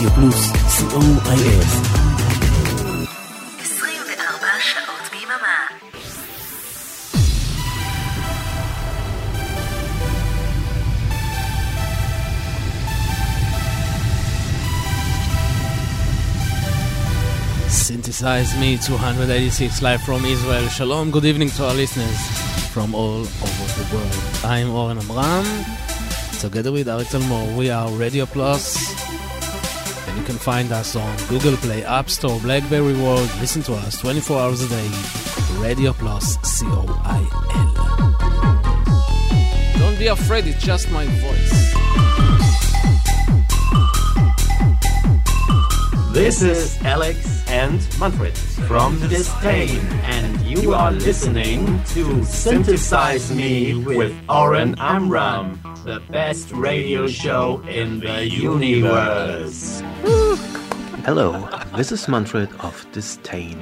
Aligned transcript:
רדיו 0.00 0.14
פלוס, 0.14 0.52
סיום 0.68 1.18
אי.אל. 1.30 1.60
24 3.60 4.46
שעות 4.60 5.10
ביממה. 5.12 5.58
Synthesize 17.68 18.54
Me 18.60 18.78
286 18.78 19.82
live 19.82 20.02
from 20.02 20.24
Israel. 20.24 20.68
Shalom, 20.68 21.10
good 21.10 21.26
evening 21.26 21.50
to 21.50 21.64
our 21.66 21.74
listeners 21.74 22.20
from 22.72 22.94
all 22.94 23.22
over 23.46 23.68
the 23.78 23.86
world. 23.94 24.22
I'm 24.44 24.70
Oren 24.70 24.98
Amram. 24.98 25.46
Together 26.40 26.72
with 26.72 26.86
aritel 26.88 27.22
mo 27.28 27.40
we 27.58 27.68
are 27.68 27.88
Radio 28.04 28.24
Plus 28.24 28.64
can 30.30 30.38
find 30.38 30.70
us 30.70 30.94
on 30.94 31.16
Google 31.26 31.56
Play, 31.56 31.82
App 31.82 32.08
Store, 32.08 32.38
Blackberry 32.38 32.94
World. 32.94 33.28
Listen 33.40 33.62
to 33.62 33.72
us 33.74 34.00
24 34.00 34.38
hours 34.38 34.62
a 34.62 34.68
day. 34.68 34.88
Radio 35.58 35.92
Plus, 35.92 36.38
C 36.44 36.64
O 36.68 36.86
I 37.04 37.18
L. 39.74 39.80
Don't 39.80 39.98
be 39.98 40.06
afraid, 40.06 40.46
it's 40.46 40.62
just 40.62 40.88
my 40.92 41.04
voice. 41.04 41.74
This 46.12 46.42
is 46.42 46.80
Alex 46.84 47.42
and 47.48 47.80
Manfred 47.98 48.38
from 48.38 49.00
Disdain, 49.08 49.80
and 50.04 50.40
you 50.42 50.74
are 50.74 50.92
listening 50.92 51.82
to 51.86 52.24
Synthesize 52.24 53.32
Me 53.34 53.74
with 53.74 54.14
Oren 54.28 54.76
Amram, 54.78 55.58
the 55.84 56.00
best 56.10 56.52
radio 56.52 57.06
show 57.06 57.62
in 57.68 58.00
the 58.00 58.28
universe. 58.28 59.80
Hello, 61.04 61.48
this 61.76 61.90
is 61.90 62.06
Manfred 62.06 62.50
of 62.60 62.86
Disdain, 62.92 63.58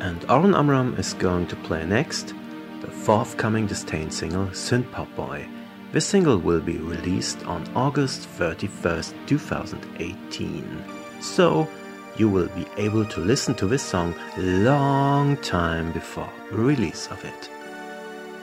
and 0.00 0.24
Oren 0.28 0.54
Amram 0.54 0.94
is 0.94 1.14
going 1.14 1.46
to 1.46 1.56
play 1.56 1.84
next 1.86 2.34
the 2.80 2.90
forthcoming 2.90 3.66
Disdain 3.66 4.10
single 4.10 4.46
Synth 4.46 4.90
Pop 4.90 5.14
Boy. 5.14 5.46
This 5.92 6.06
single 6.06 6.38
will 6.38 6.60
be 6.60 6.78
released 6.78 7.44
on 7.46 7.68
August 7.76 8.28
31st, 8.38 9.14
2018. 9.26 10.84
So, 11.20 11.68
you 12.16 12.28
will 12.28 12.48
be 12.48 12.66
able 12.76 13.04
to 13.04 13.20
listen 13.20 13.54
to 13.54 13.66
this 13.66 13.82
song 13.82 14.14
long 14.36 15.36
time 15.36 15.92
before 15.92 16.30
release 16.50 17.06
of 17.08 17.24
it. 17.24 17.50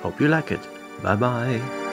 Hope 0.02 0.20
you 0.22 0.30
like 0.30 0.52
it. 0.52 0.62
Bye 1.04 1.16
bye. 1.18 1.85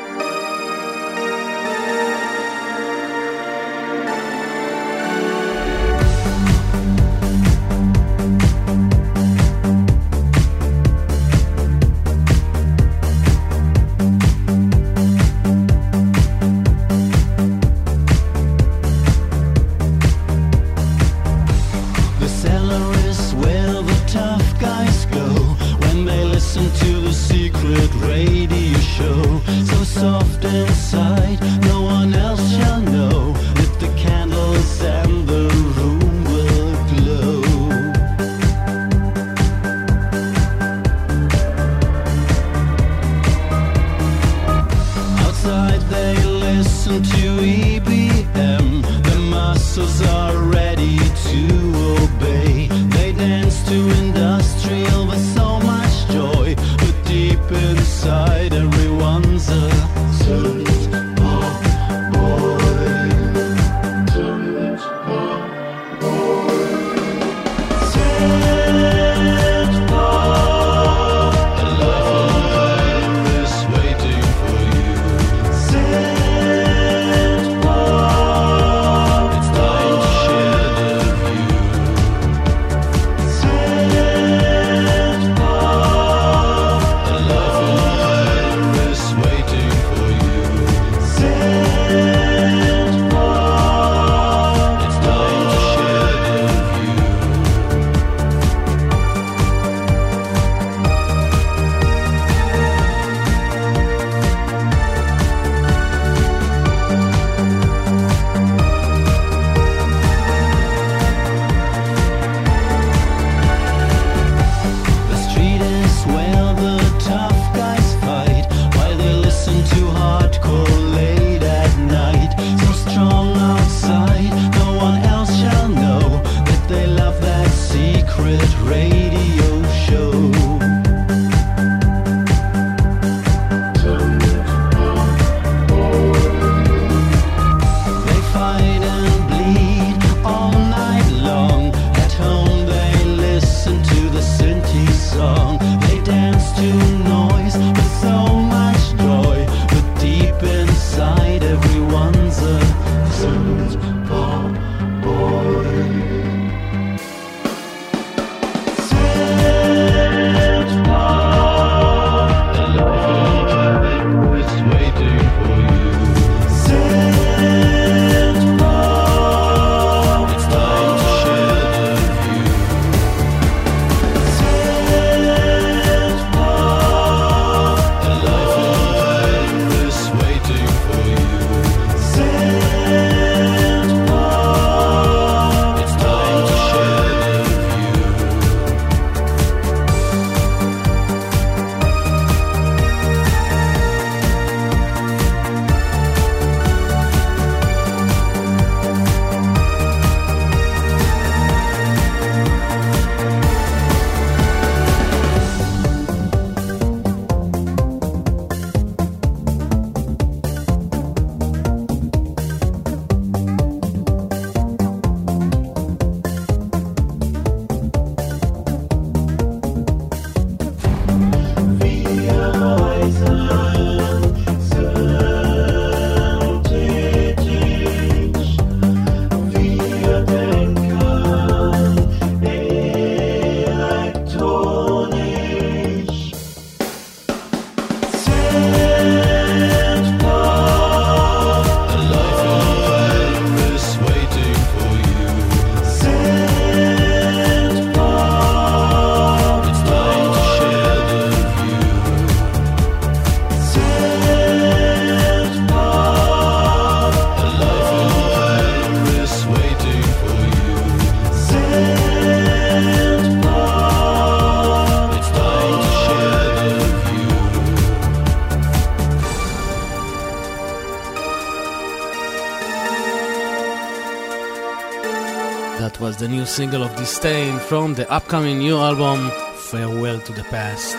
Disdain 277.02 277.58
from 277.58 277.94
the 277.94 278.08
upcoming 278.12 278.60
new 278.60 278.76
album 278.78 279.28
Farewell 279.56 280.20
to 280.20 280.32
the 280.32 280.44
Past. 280.44 280.94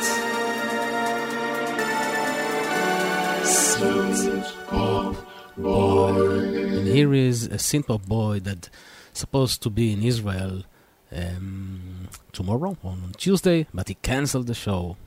And 5.56 6.86
here 6.86 7.14
is 7.14 7.46
a 7.46 7.58
simple 7.58 8.00
boy 8.00 8.42
that 8.42 8.70
supposed 9.14 9.64
to 9.64 9.70
be 9.70 9.94
in 9.94 10.04
Israel 10.04 10.64
um, 11.10 12.10
tomorrow 12.34 12.76
on 12.84 13.14
Tuesday, 13.16 13.66
but 13.74 13.88
he 13.88 13.94
cancelled 13.94 14.48
the 14.48 14.54
show. 14.54 14.98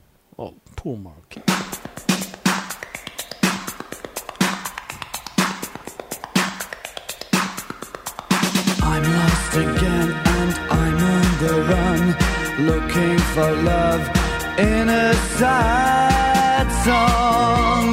for 13.37 13.53
love 13.75 14.03
in 14.57 14.89
a 14.89 15.13
sad 15.37 16.65
song. 16.87 17.85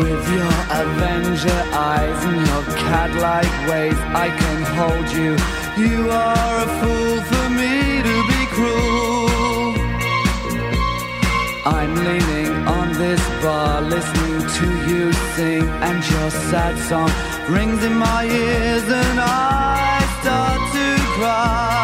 With 0.00 0.24
your 0.38 0.54
Avenger 0.82 1.60
eyes 1.92 2.20
and 2.28 2.40
your 2.48 2.64
cat 2.82 3.10
like 3.28 3.54
ways, 3.70 4.00
I 4.24 4.28
can 4.40 4.60
hold 4.78 5.08
you. 5.20 5.32
You 5.84 5.98
are 6.10 6.54
a 6.66 6.68
fool 6.78 7.16
for 7.30 7.46
me 7.60 7.74
to 8.08 8.16
be 8.30 8.40
cruel. 8.56 9.70
I'm 11.76 11.92
leaning 12.08 12.52
on 12.78 12.86
this 13.02 13.22
bar, 13.42 13.82
listening 13.82 14.40
to 14.58 14.66
you 14.90 15.12
sing, 15.36 15.66
and 15.88 15.98
your 16.12 16.30
sad 16.50 16.74
song 16.88 17.10
rings 17.56 17.84
in 17.84 17.94
my 18.08 18.22
ears, 18.24 18.86
and 19.02 19.16
I 19.20 20.00
start 20.18 20.60
to 20.76 20.86
cry. 21.14 21.79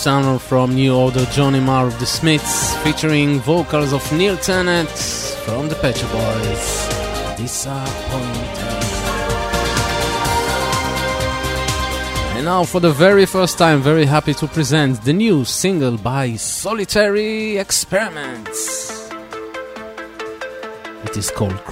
Sumner 0.00 0.38
from 0.38 0.74
New 0.74 0.94
Order, 0.94 1.26
Johnny 1.26 1.60
Marr 1.60 1.88
of 1.88 2.00
the 2.00 2.06
Smiths, 2.06 2.74
featuring 2.76 3.38
vocals 3.40 3.92
of 3.92 4.00
Neil 4.14 4.34
Tennant 4.38 4.88
from 4.88 5.68
the 5.68 5.74
Shop 5.74 6.10
Boys. 6.10 7.36
Disappointed. 7.36 8.80
And 12.34 12.46
now, 12.46 12.64
for 12.64 12.80
the 12.80 12.92
very 12.92 13.26
first 13.26 13.58
time, 13.58 13.82
very 13.82 14.06
happy 14.06 14.32
to 14.32 14.46
present 14.46 15.02
the 15.02 15.12
new 15.12 15.44
single 15.44 15.98
by 15.98 16.36
Solitary 16.36 17.58
Experiments. 17.58 19.10
It 21.04 21.14
is 21.14 21.30
called 21.30 21.62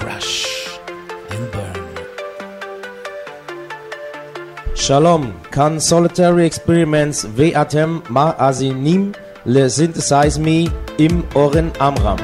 שלום, 4.88 5.30
כאן 5.52 5.78
סוליטרי 5.78 6.46
אקספרימנטס 6.46 7.26
ואתם 7.34 7.98
מאזינים 8.10 9.12
לסינתסייז 9.46 10.38
מי 10.38 10.66
עם 10.98 11.22
אורן 11.34 11.68
עמרם. 11.80 12.16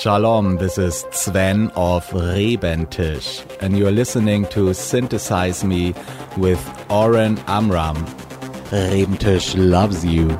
Shalom, 0.00 0.56
this 0.56 0.78
is 0.78 1.04
Sven 1.10 1.70
of 1.76 2.06
Rebentisch, 2.08 3.44
and 3.60 3.76
you're 3.76 3.90
listening 3.90 4.46
to 4.46 4.72
Synthesize 4.72 5.62
Me 5.62 5.92
with 6.38 6.58
Oren 6.88 7.36
Amram. 7.46 7.96
Rebentisch 8.70 9.54
loves 9.58 10.02
you. 10.02 10.30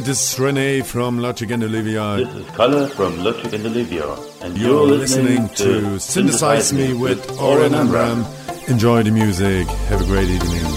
This 0.00 0.32
is 0.32 0.38
Rene 0.38 0.82
from 0.82 1.18
Logic 1.18 1.50
and 1.50 1.62
Olivia. 1.64 2.16
This 2.16 2.34
is 2.34 2.50
Kalle 2.56 2.88
from 2.88 3.24
Logic 3.24 3.52
and 3.52 3.66
Olivia. 3.66 4.06
And 4.42 4.56
you're, 4.56 4.70
you're 4.70 4.86
listening, 4.86 5.48
listening, 5.48 5.48
to 5.48 5.98
Synthesize, 5.98 6.68
Synthesize 6.68 6.72
Me 6.72 6.92
with 6.92 7.40
Oren 7.40 7.74
Amram 7.74 8.24
Enjoy 8.68 9.02
the 9.04 9.12
music. 9.12 9.68
Have 9.88 10.00
a 10.00 10.04
great 10.04 10.28
evening. 10.28 10.75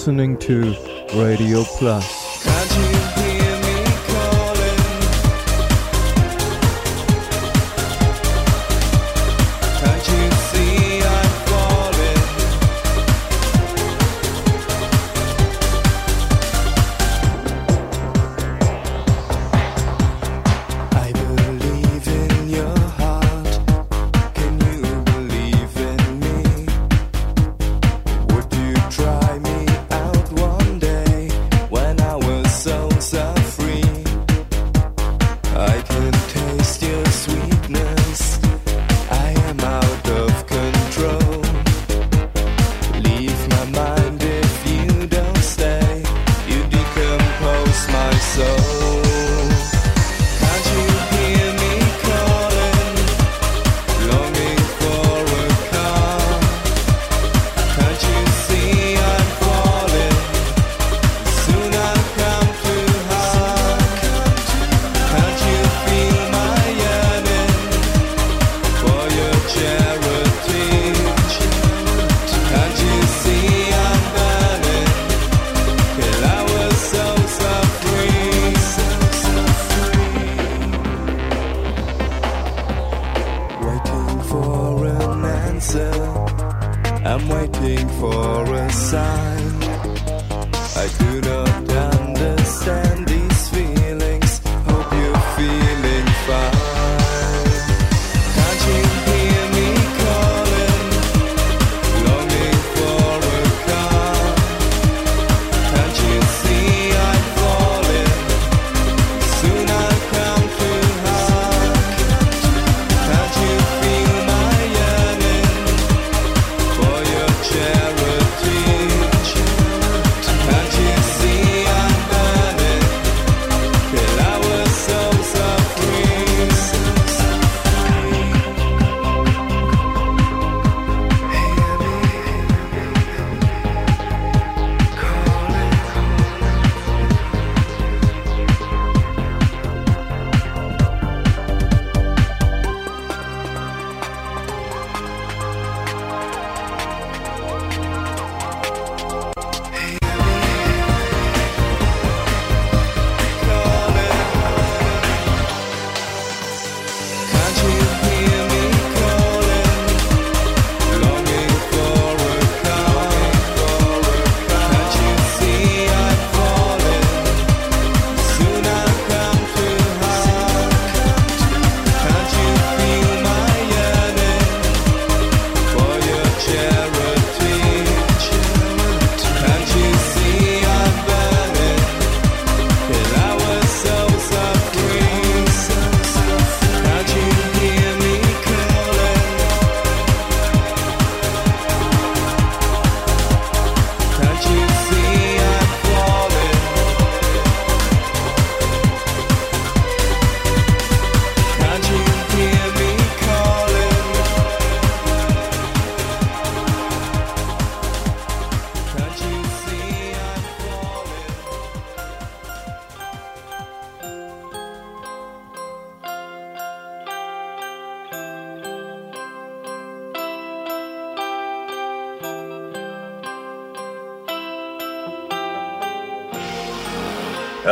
listening 0.00 0.34
to 0.38 0.74
Radio 1.12 1.62
Plus. 1.76 2.19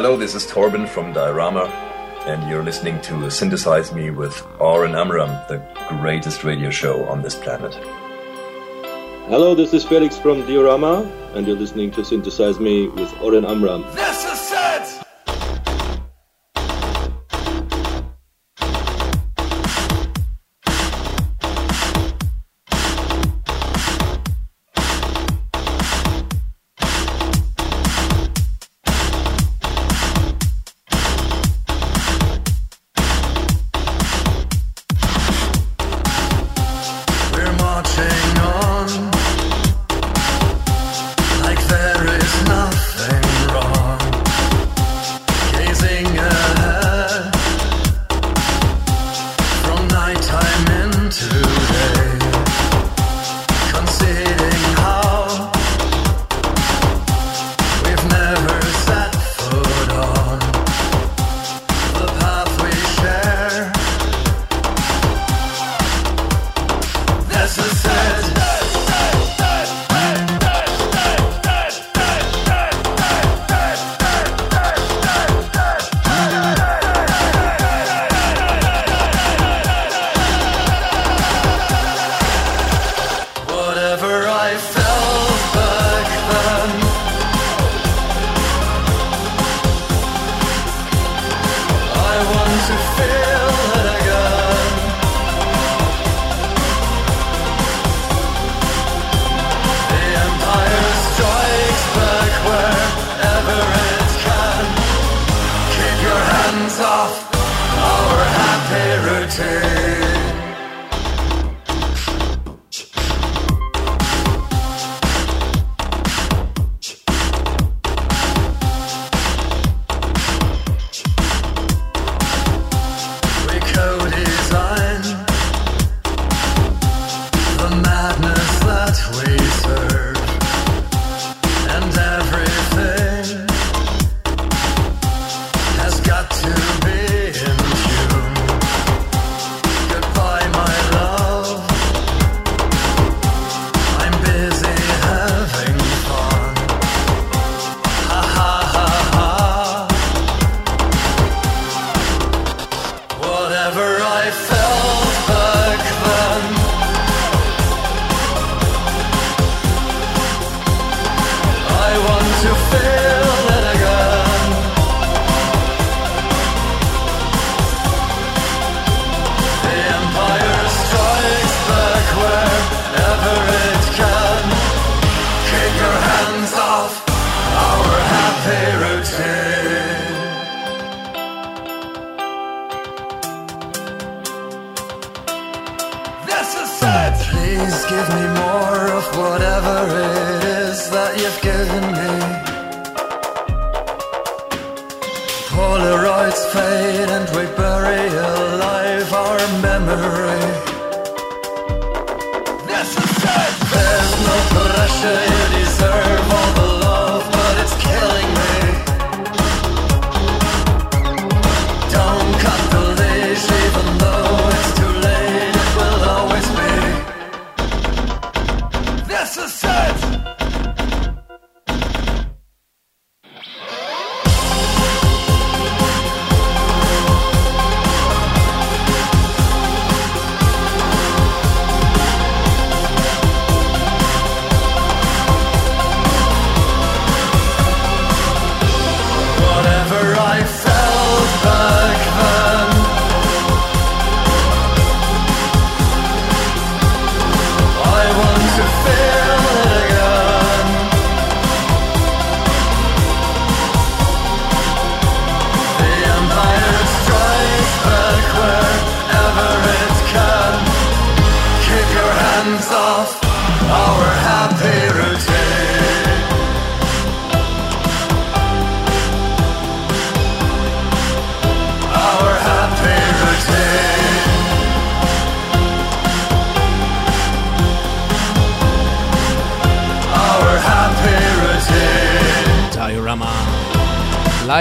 Hello, 0.09 0.18
this 0.18 0.34
is 0.34 0.46
Torben 0.46 0.88
from 0.88 1.12
Diorama, 1.12 1.66
and 2.24 2.48
you're 2.48 2.64
listening 2.64 2.98
to 3.02 3.30
Synthesize 3.30 3.92
Me 3.92 4.09
with 4.09 4.42
Oren 4.59 4.94
Amram, 4.94 5.28
the 5.48 5.61
greatest 6.00 6.44
radio 6.44 6.70
show 6.70 7.04
on 7.04 7.20
this 7.20 7.34
planet. 7.34 7.74
Hello, 9.28 9.54
this 9.54 9.74
is 9.74 9.84
Felix 9.84 10.16
from 10.16 10.46
Diorama, 10.46 11.02
and 11.34 11.46
you're 11.46 11.59
listening 11.59 11.90
to 11.90 12.02
Synthesize 12.06 12.59
Me 12.59 12.88
with 12.88 13.12
Oren 13.20 13.44
Amram. 13.44 13.84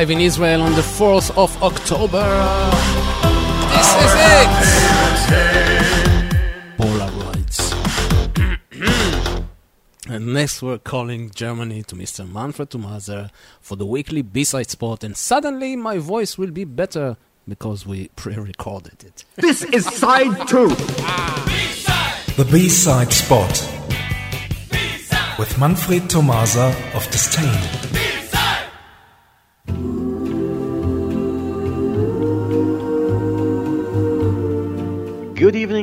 Live 0.07 0.19
in 0.19 0.23
Israel 0.23 0.61
on 0.61 0.71
the 0.71 0.81
4th 0.81 1.37
of 1.37 1.61
October. 1.61 2.23
This 3.73 3.89
is 4.03 4.13
it! 4.39 4.49
Polaroids. 6.77 7.59
and 10.09 10.33
next 10.33 10.61
we're 10.61 10.77
calling 10.77 11.29
Germany 11.31 11.83
to 11.83 11.95
Mr. 11.95 12.25
Manfred 12.25 12.69
Thomaser 12.69 13.31
for 13.59 13.75
the 13.75 13.85
weekly 13.85 14.21
B-side 14.21 14.69
spot 14.69 15.03
and 15.03 15.17
suddenly 15.17 15.75
my 15.75 15.97
voice 15.97 16.37
will 16.37 16.51
be 16.51 16.63
better 16.63 17.17
because 17.45 17.85
we 17.85 18.07
pre-recorded 18.15 19.03
it. 19.03 19.25
This 19.35 19.63
is 19.65 19.87
side 19.87 20.47
two. 20.47 20.69
The 22.37 22.47
B-side 22.49 23.11
spot 23.11 23.51
with 25.37 25.59
Manfred 25.59 26.03
Thomaser 26.03 26.73
of 26.95 27.05
!distain. 27.11 27.86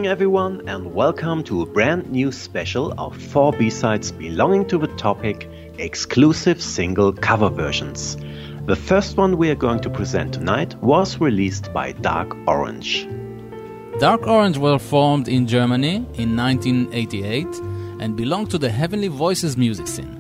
Evening, 0.04 0.12
everyone, 0.12 0.68
and 0.68 0.94
welcome 0.94 1.42
to 1.44 1.62
a 1.62 1.66
brand 1.66 2.10
new 2.10 2.30
special 2.30 2.92
of 2.98 3.16
four 3.16 3.52
B-sides 3.52 4.12
belonging 4.12 4.66
to 4.66 4.76
the 4.76 4.88
topic 4.98 5.48
exclusive 5.78 6.60
single 6.60 7.10
cover 7.10 7.48
versions. 7.48 8.18
The 8.66 8.76
first 8.76 9.16
one 9.16 9.38
we 9.38 9.48
are 9.48 9.54
going 9.54 9.80
to 9.80 9.88
present 9.88 10.34
tonight 10.34 10.74
was 10.82 11.18
released 11.22 11.72
by 11.72 11.92
Dark 11.92 12.36
Orange. 12.46 13.08
Dark 13.98 14.26
Orange 14.26 14.58
were 14.58 14.78
formed 14.78 15.26
in 15.26 15.46
Germany 15.46 16.04
in 16.18 16.36
1988 16.36 17.46
and 17.98 18.14
belonged 18.14 18.50
to 18.50 18.58
the 18.58 18.68
Heavenly 18.68 19.08
Voices 19.08 19.56
music 19.56 19.86
scene. 19.86 20.16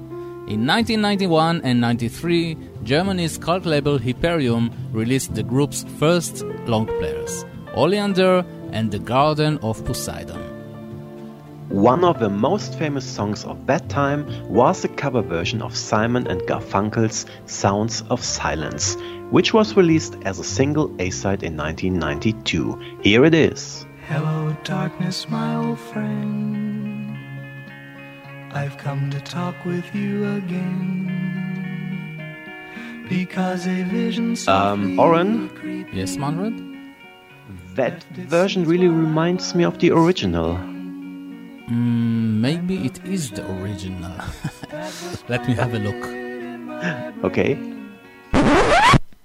In 0.48 0.66
1991 0.66 1.60
and 1.62 1.82
93, 1.82 2.56
Germany's 2.84 3.36
cult 3.36 3.66
label 3.66 3.98
Hyperion 3.98 4.70
released 4.92 5.34
the 5.34 5.42
group's 5.42 5.84
first 5.98 6.42
long 6.66 6.86
players, 6.86 7.44
Oleander 7.74 8.46
and 8.74 8.90
the 8.90 8.98
Garden 8.98 9.58
of 9.62 9.82
Poseidon. 9.84 10.42
One 11.70 12.04
of 12.04 12.18
the 12.18 12.28
most 12.28 12.78
famous 12.78 13.06
songs 13.06 13.44
of 13.44 13.66
that 13.66 13.88
time 13.88 14.26
was 14.52 14.84
a 14.84 14.88
cover 14.88 15.22
version 15.22 15.62
of 15.62 15.74
Simon 15.74 16.26
and 16.26 16.42
Garfunkel's 16.42 17.24
Sounds 17.46 18.02
of 18.10 18.22
Silence, 18.22 18.96
which 19.30 19.54
was 19.54 19.74
released 19.74 20.16
as 20.26 20.38
a 20.38 20.44
single 20.44 20.94
A-side 21.00 21.42
in 21.42 21.56
1992. 21.56 22.98
Here 23.00 23.24
it 23.24 23.32
is. 23.34 23.86
Hello, 24.08 24.54
darkness, 24.64 25.26
my 25.30 25.56
old 25.56 25.78
friend. 25.78 27.16
I've 28.52 28.76
come 28.76 29.10
to 29.10 29.20
talk 29.20 29.54
with 29.64 29.94
you 29.94 30.26
again. 30.36 31.00
Because 33.08 33.66
a 33.66 33.84
vision 33.84 34.36
Um, 34.46 34.98
Oren? 34.98 35.88
Yes, 35.92 36.16
Manfred? 36.16 36.73
That 37.74 38.04
version 38.14 38.64
really 38.64 38.86
reminds 38.86 39.54
me 39.54 39.64
of 39.64 39.78
the 39.80 39.90
original. 39.90 40.54
Mm, 41.68 42.40
maybe 42.40 42.86
it 42.86 43.04
is 43.04 43.30
the 43.30 43.44
original. 43.56 44.12
Let 45.28 45.46
me 45.48 45.54
have 45.54 45.74
a 45.74 45.78
look. 45.78 47.24
Okay. 47.24 47.58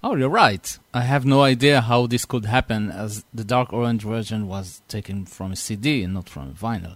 Oh, 0.02 0.16
you're 0.16 0.30
right. 0.30 0.80
I 0.94 1.02
have 1.02 1.26
no 1.26 1.42
idea 1.44 1.82
how 1.82 2.08
this 2.08 2.26
could 2.26 2.46
happen, 2.46 2.90
as 2.90 3.24
the 3.34 3.44
dark 3.44 3.72
orange 3.72 4.04
version 4.04 4.48
was 4.48 4.82
taken 4.88 5.26
from 5.26 5.52
a 5.52 5.56
CD 5.56 6.04
and 6.04 6.14
not 6.14 6.30
from 6.30 6.50
a 6.50 6.54
vinyl. 6.54 6.96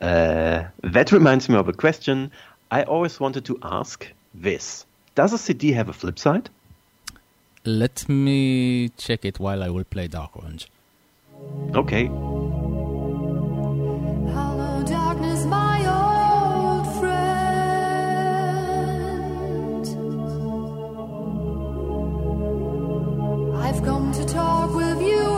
Uh, 0.00 0.64
that 0.84 1.10
reminds 1.10 1.48
me 1.48 1.56
of 1.56 1.68
a 1.68 1.72
question 1.72 2.30
I 2.70 2.82
always 2.84 3.18
wanted 3.18 3.46
to 3.46 3.58
ask 3.62 4.06
this. 4.34 4.86
Does 5.16 5.32
a 5.32 5.38
CD 5.38 5.72
have 5.72 5.88
a 5.88 5.92
flip 5.92 6.18
side? 6.18 6.50
Let 7.64 8.08
me 8.08 8.88
check 8.96 9.24
it 9.24 9.38
while 9.40 9.62
I 9.62 9.68
will 9.68 9.84
play 9.84 10.06
Dark 10.08 10.36
Orange. 10.36 10.68
Okay. 11.74 12.06
Hello, 14.34 14.82
darkness, 14.86 15.44
my 15.44 15.86
old 15.86 16.86
friend. 16.98 17.28
I've 23.56 23.82
come 23.84 24.12
to 24.12 24.24
talk 24.24 24.74
with 24.74 25.00
you 25.02 25.37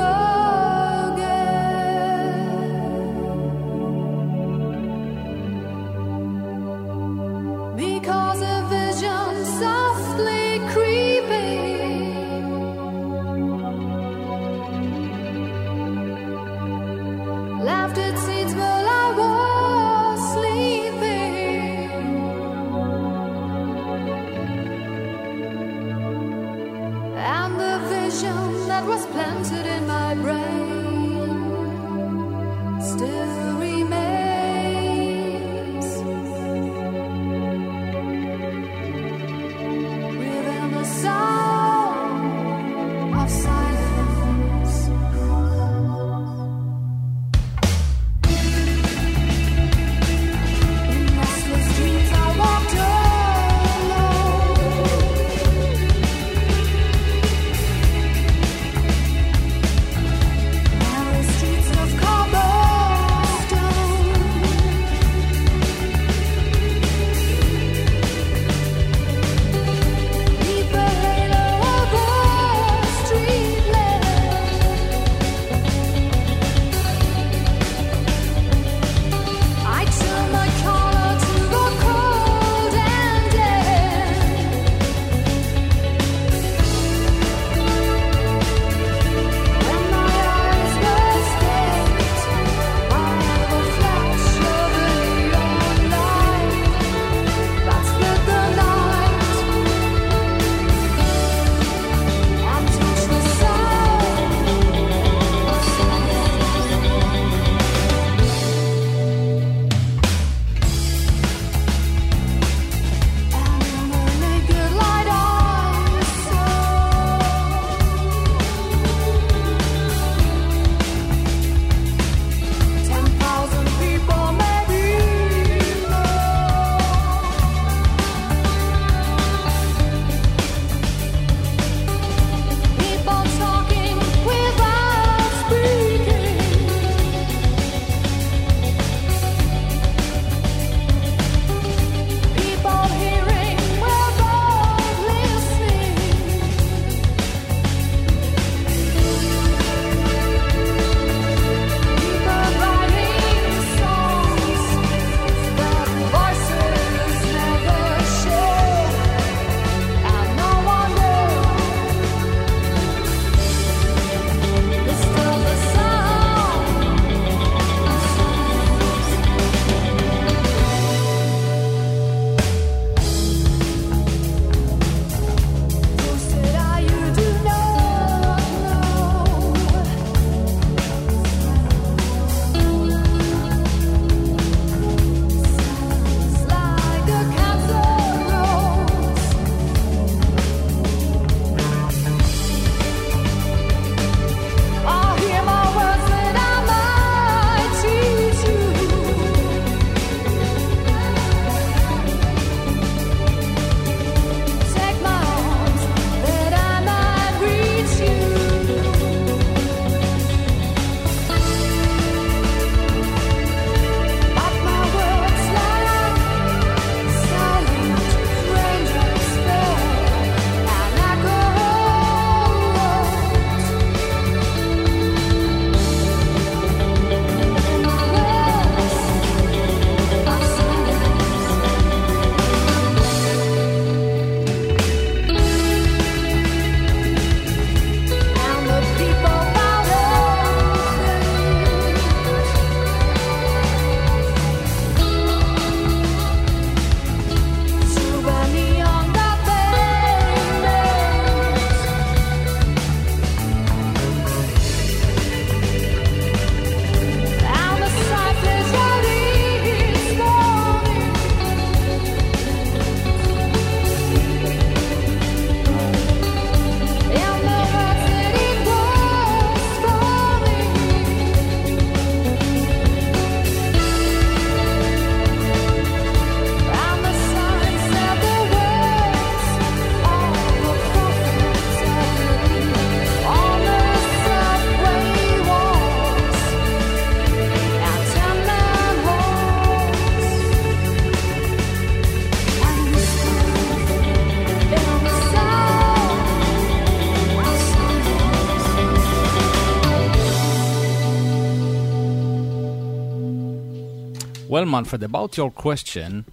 Manfred, 304.71 305.03
about 305.03 305.37
your 305.37 305.51
question, 305.51 306.25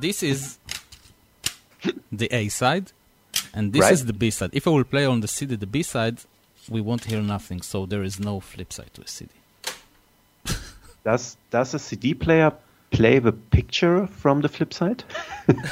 this 0.00 0.22
is 0.22 0.58
the 2.10 2.28
A 2.34 2.48
side, 2.48 2.92
and 3.54 3.72
this 3.72 3.82
Right. 3.82 3.92
is 3.92 4.06
the 4.06 4.12
B 4.12 4.30
side. 4.30 4.50
If 4.52 4.66
I 4.66 4.70
will 4.70 4.84
play 4.84 5.04
on 5.06 5.20
the 5.20 5.28
CD 5.28 5.56
the 5.56 5.66
B 5.66 5.82
side, 5.82 6.18
we 6.68 6.80
won't 6.80 7.04
hear 7.04 7.22
nothing, 7.22 7.62
so 7.62 7.86
there 7.86 8.02
is 8.02 8.18
no 8.20 8.40
flip 8.40 8.72
side 8.72 8.90
to 8.94 9.02
a 9.02 9.08
CD. 9.08 9.30
Does 11.04 11.36
does 11.50 11.74
a 11.74 11.78
CD 11.78 12.14
player 12.14 12.52
play 12.90 13.18
the 13.18 13.32
picture 13.32 14.06
from 14.06 14.40
the 14.42 14.48
flip 14.48 14.72
side? 14.72 15.02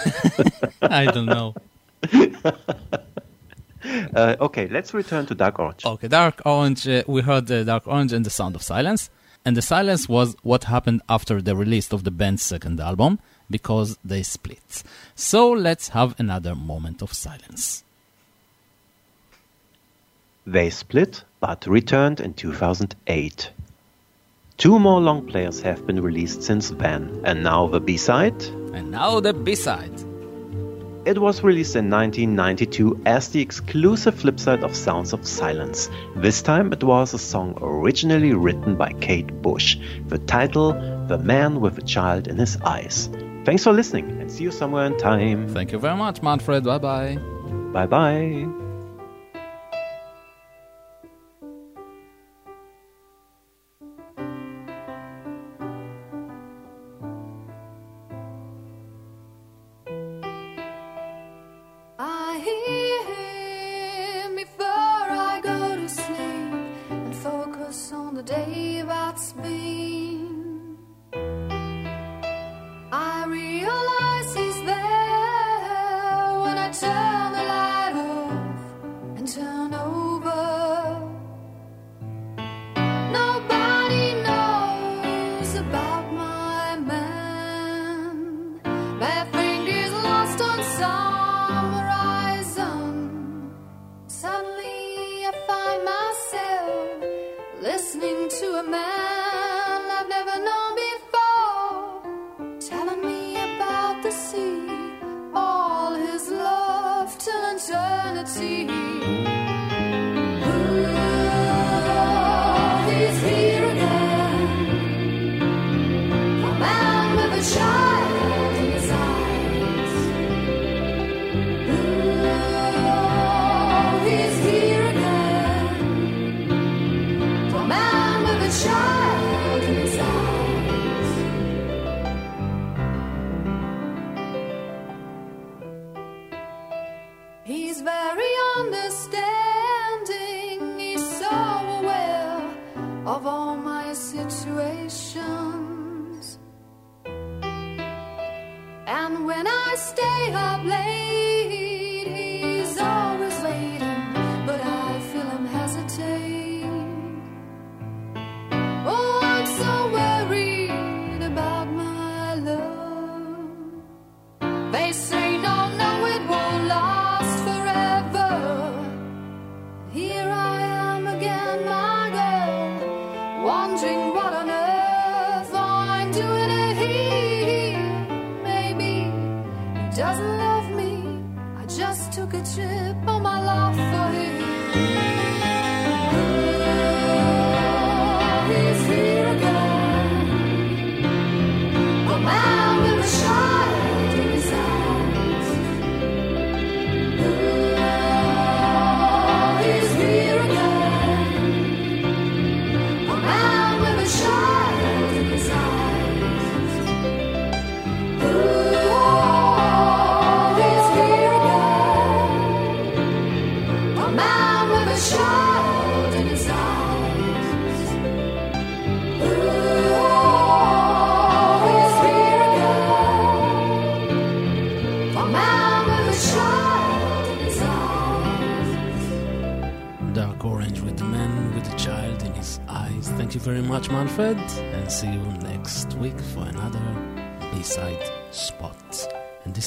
I 0.83 1.05
don't 1.07 1.27
know. 1.27 1.55
Uh, 4.15 4.37
okay, 4.41 4.69
let's 4.69 4.93
return 4.93 5.25
to 5.25 5.35
Dark 5.35 5.59
Orange. 5.59 5.87
Okay, 5.87 6.07
Dark 6.09 6.43
Orange, 6.45 6.87
uh, 6.87 7.03
we 7.07 7.23
heard 7.23 7.47
the 7.47 7.65
Dark 7.65 7.87
Orange 7.87 8.13
and 8.13 8.27
the 8.27 8.31
Sound 8.31 8.55
of 8.55 8.63
Silence. 8.63 9.09
And 9.45 9.57
the 9.57 9.63
silence 9.63 10.09
was 10.09 10.37
what 10.43 10.65
happened 10.65 11.03
after 11.09 11.41
the 11.41 11.57
release 11.57 11.93
of 11.93 12.05
the 12.05 12.11
band's 12.11 12.43
second 12.43 12.79
album 12.79 13.19
because 13.51 13.99
they 14.05 14.23
split. 14.23 14.83
So 15.15 15.51
let's 15.51 15.89
have 15.89 16.15
another 16.19 16.55
moment 16.55 17.03
of 17.03 17.13
silence. 17.13 17.85
They 20.47 20.71
split, 20.71 21.25
but 21.41 21.67
returned 21.67 22.21
in 22.21 22.35
2008. 22.35 23.51
Two 24.57 24.79
more 24.79 25.01
long 25.01 25.27
players 25.27 25.61
have 25.63 25.87
been 25.87 26.03
released 26.03 26.43
since 26.43 26.71
then, 26.71 27.23
and 27.25 27.43
now 27.43 27.67
the 27.67 27.81
B 27.81 27.97
side. 27.97 28.43
And 28.75 28.91
now 28.91 29.21
the 29.21 29.33
B 29.33 29.55
side. 29.55 30.10
It 31.07 31.19
was 31.19 31.43
released 31.43 31.77
in 31.77 31.89
1992 31.89 33.03
as 33.07 33.29
the 33.29 33.41
exclusive 33.41 34.15
flip 34.15 34.39
side 34.39 34.63
of 34.63 34.77
Sounds 34.77 35.15
of 35.15 35.27
Silence. 35.27 35.89
This 36.17 36.43
time 36.43 36.73
it 36.75 36.85
was 36.85 37.15
a 37.15 37.19
song 37.19 37.57
originally 37.63 38.35
written 38.35 38.77
by 38.77 38.93
Kate 39.01 39.33
Bush. 39.41 39.79
The 40.09 40.19
title, 40.19 40.73
The 41.09 41.17
Man 41.17 41.61
with 41.61 41.79
a 41.79 41.83
Child 41.83 42.29
in 42.29 42.37
His 42.37 42.59
Eyes. 42.63 43.09
Thanks 43.47 43.65
for 43.65 43.73
listening 43.73 44.21
and 44.21 44.31
see 44.31 44.45
you 44.45 44.51
somewhere 44.51 44.85
in 44.85 44.99
time. 44.99 45.49
Thank 45.49 45.73
you 45.73 45.79
very 45.79 45.97
much, 45.97 46.23
Manfred. 46.23 46.65
Bye 46.65 46.79
bye. 46.79 47.17
Bye 47.73 47.87
bye. 47.87 48.70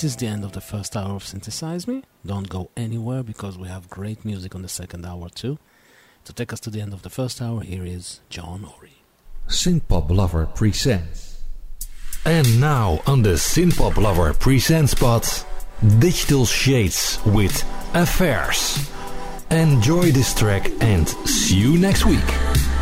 This 0.04 0.12
is 0.12 0.18
the 0.18 0.28
end 0.28 0.44
of 0.44 0.52
the 0.52 0.60
first 0.60 0.98
hour 0.98 1.16
of 1.16 1.24
Synthesize 1.24 1.88
Me. 1.88 2.04
Don't 2.26 2.50
go 2.50 2.70
anywhere 2.76 3.24
because 3.24 3.58
we 3.58 3.70
have 3.70 3.90
great 3.90 4.26
music 4.26 4.54
on 4.54 4.62
the 4.62 4.68
second 4.68 5.06
hour 5.06 5.30
too. 5.30 5.58
To 6.26 6.34
take 6.34 6.52
us 6.52 6.60
to 6.60 6.70
the 6.70 6.82
end 6.82 6.92
of 6.92 7.04
the 7.04 7.10
first 7.10 7.42
hour, 7.42 7.62
here 7.62 7.86
is 7.86 8.20
John 8.30 8.66
Ori. 8.66 8.98
Synthpop 9.48 10.10
Lover 10.10 10.46
presents. 10.46 11.42
And 12.26 12.60
now 12.60 13.02
on 13.08 13.22
the 13.22 13.36
Synthpop 13.36 13.96
Lover 13.96 14.34
presents 14.34 14.92
spot, 14.92 15.46
Digital 16.00 16.46
Shades 16.46 17.18
with 17.26 17.64
Affairs. 17.94 18.92
Enjoy 19.52 20.12
this 20.12 20.34
track 20.34 20.70
and 20.82 21.08
see 21.08 21.56
you 21.56 21.78
next 21.78 22.06
week. 22.06 22.73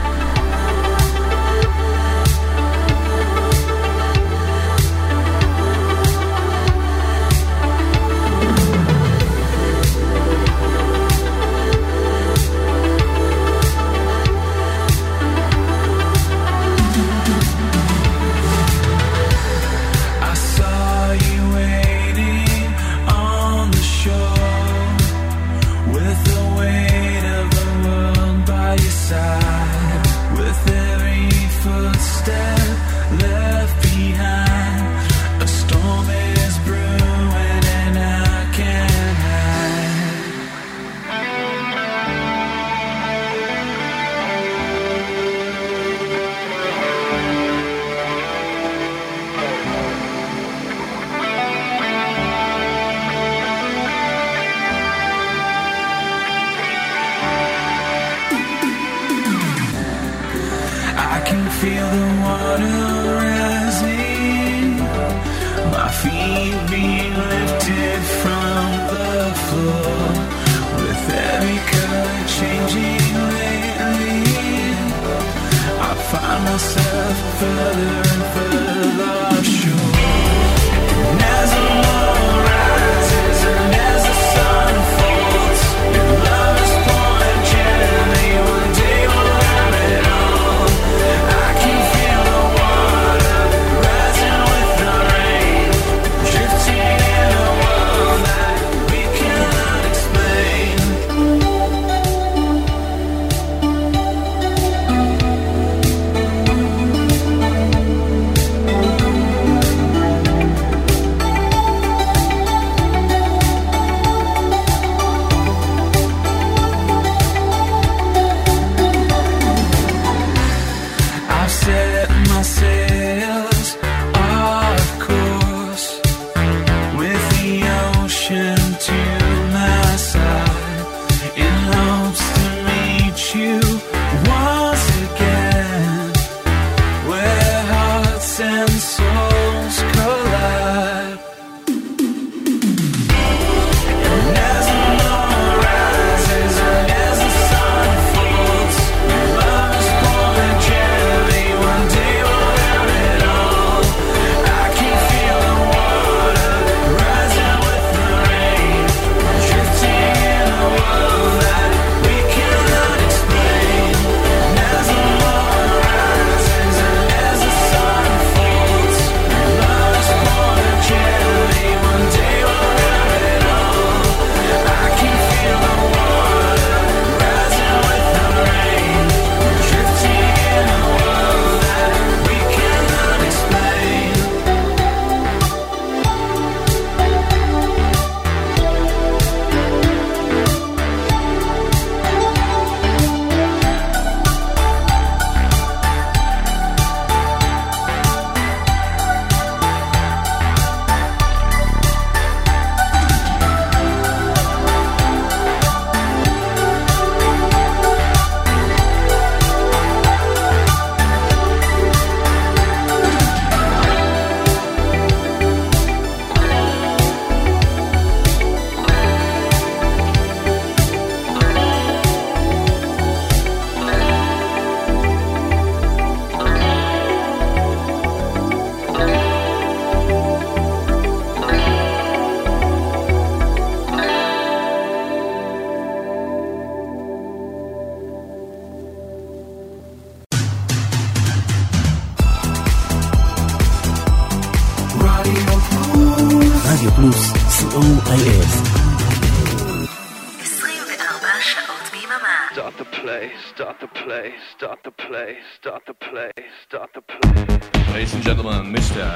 start 255.60 255.84
the 255.86 255.94
play, 255.94 256.32
start 256.68 256.90
the 256.94 257.02
play. 257.02 257.94
Ladies 257.94 258.14
and 258.14 258.24
gentlemen, 258.24 258.74
Mr. 258.74 259.16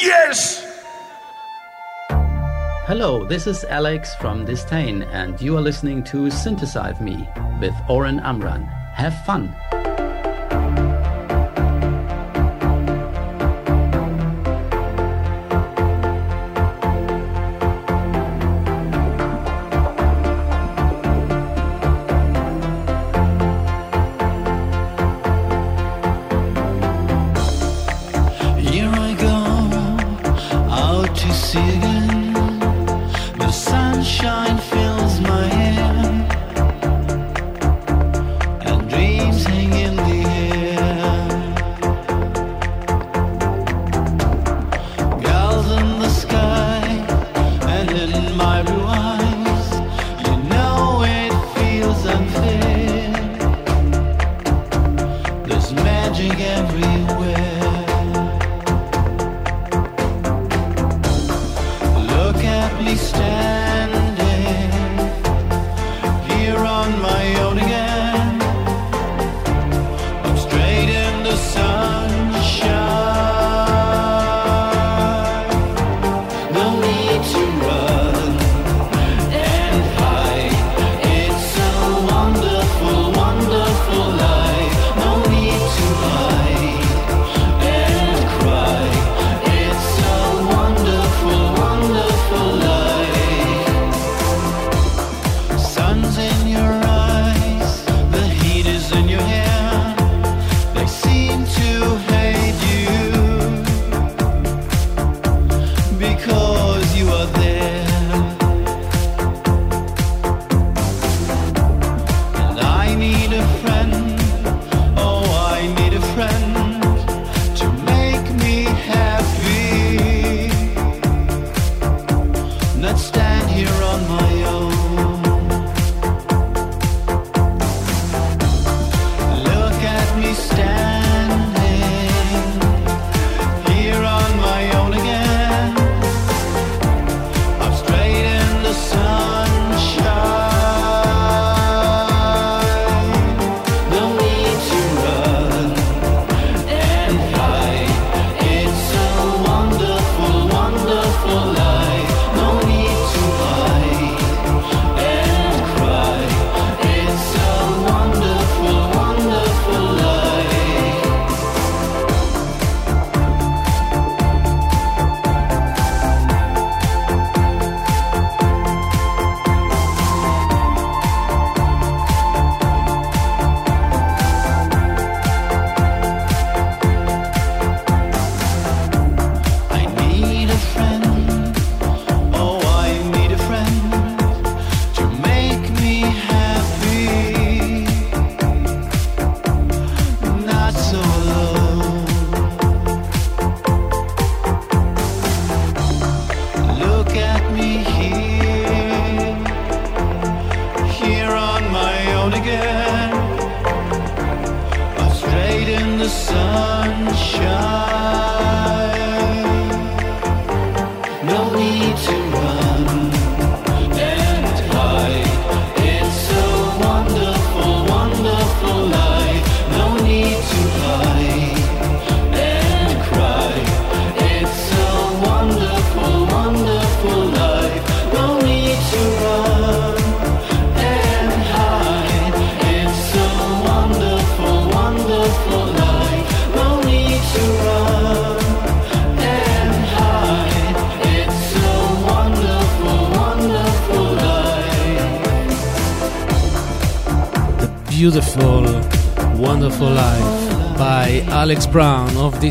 Yes! 0.00 0.64
Hello, 2.86 3.24
this 3.24 3.46
is 3.46 3.64
Alex 3.64 4.14
from 4.16 4.44
Distain, 4.44 5.02
and 5.04 5.40
you 5.40 5.56
are 5.56 5.62
listening 5.62 6.04
to 6.04 6.30
Synthesize 6.30 7.00
Me 7.00 7.28
with 7.60 7.74
Oren 7.88 8.20
Amram. 8.20 8.64
Have 8.94 9.24
fun! 9.24 9.54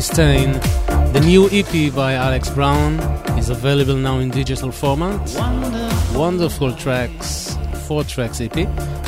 Distain. 0.06 0.52
The 1.14 1.22
new 1.24 1.48
EP 1.50 1.90
by 1.94 2.12
Alex 2.12 2.50
Brown 2.50 3.00
is 3.38 3.48
available 3.48 3.96
now 3.96 4.18
in 4.18 4.28
digital 4.28 4.70
format. 4.70 5.18
Wonderful 6.14 6.74
tracks, 6.76 7.56
four 7.88 8.04
tracks 8.04 8.38
EP, 8.38 8.52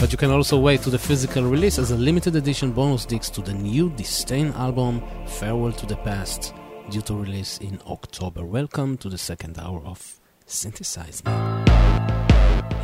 but 0.00 0.10
you 0.10 0.16
can 0.16 0.30
also 0.30 0.58
wait 0.58 0.80
to 0.84 0.88
the 0.88 0.98
physical 0.98 1.42
release 1.42 1.78
as 1.78 1.90
a 1.90 1.96
limited 1.96 2.34
edition 2.34 2.72
bonus 2.72 3.04
disc 3.04 3.34
to 3.34 3.42
the 3.42 3.52
new 3.52 3.90
Distain 3.90 4.52
album 4.52 5.02
Farewell 5.26 5.72
to 5.72 5.84
the 5.84 5.96
Past, 5.96 6.54
due 6.88 7.02
to 7.02 7.14
release 7.14 7.58
in 7.58 7.78
October. 7.86 8.46
Welcome 8.46 8.96
to 8.96 9.10
the 9.10 9.18
second 9.18 9.58
hour 9.58 9.82
of 9.84 10.18
Synthesize 10.46 11.22
Me. 11.26 11.32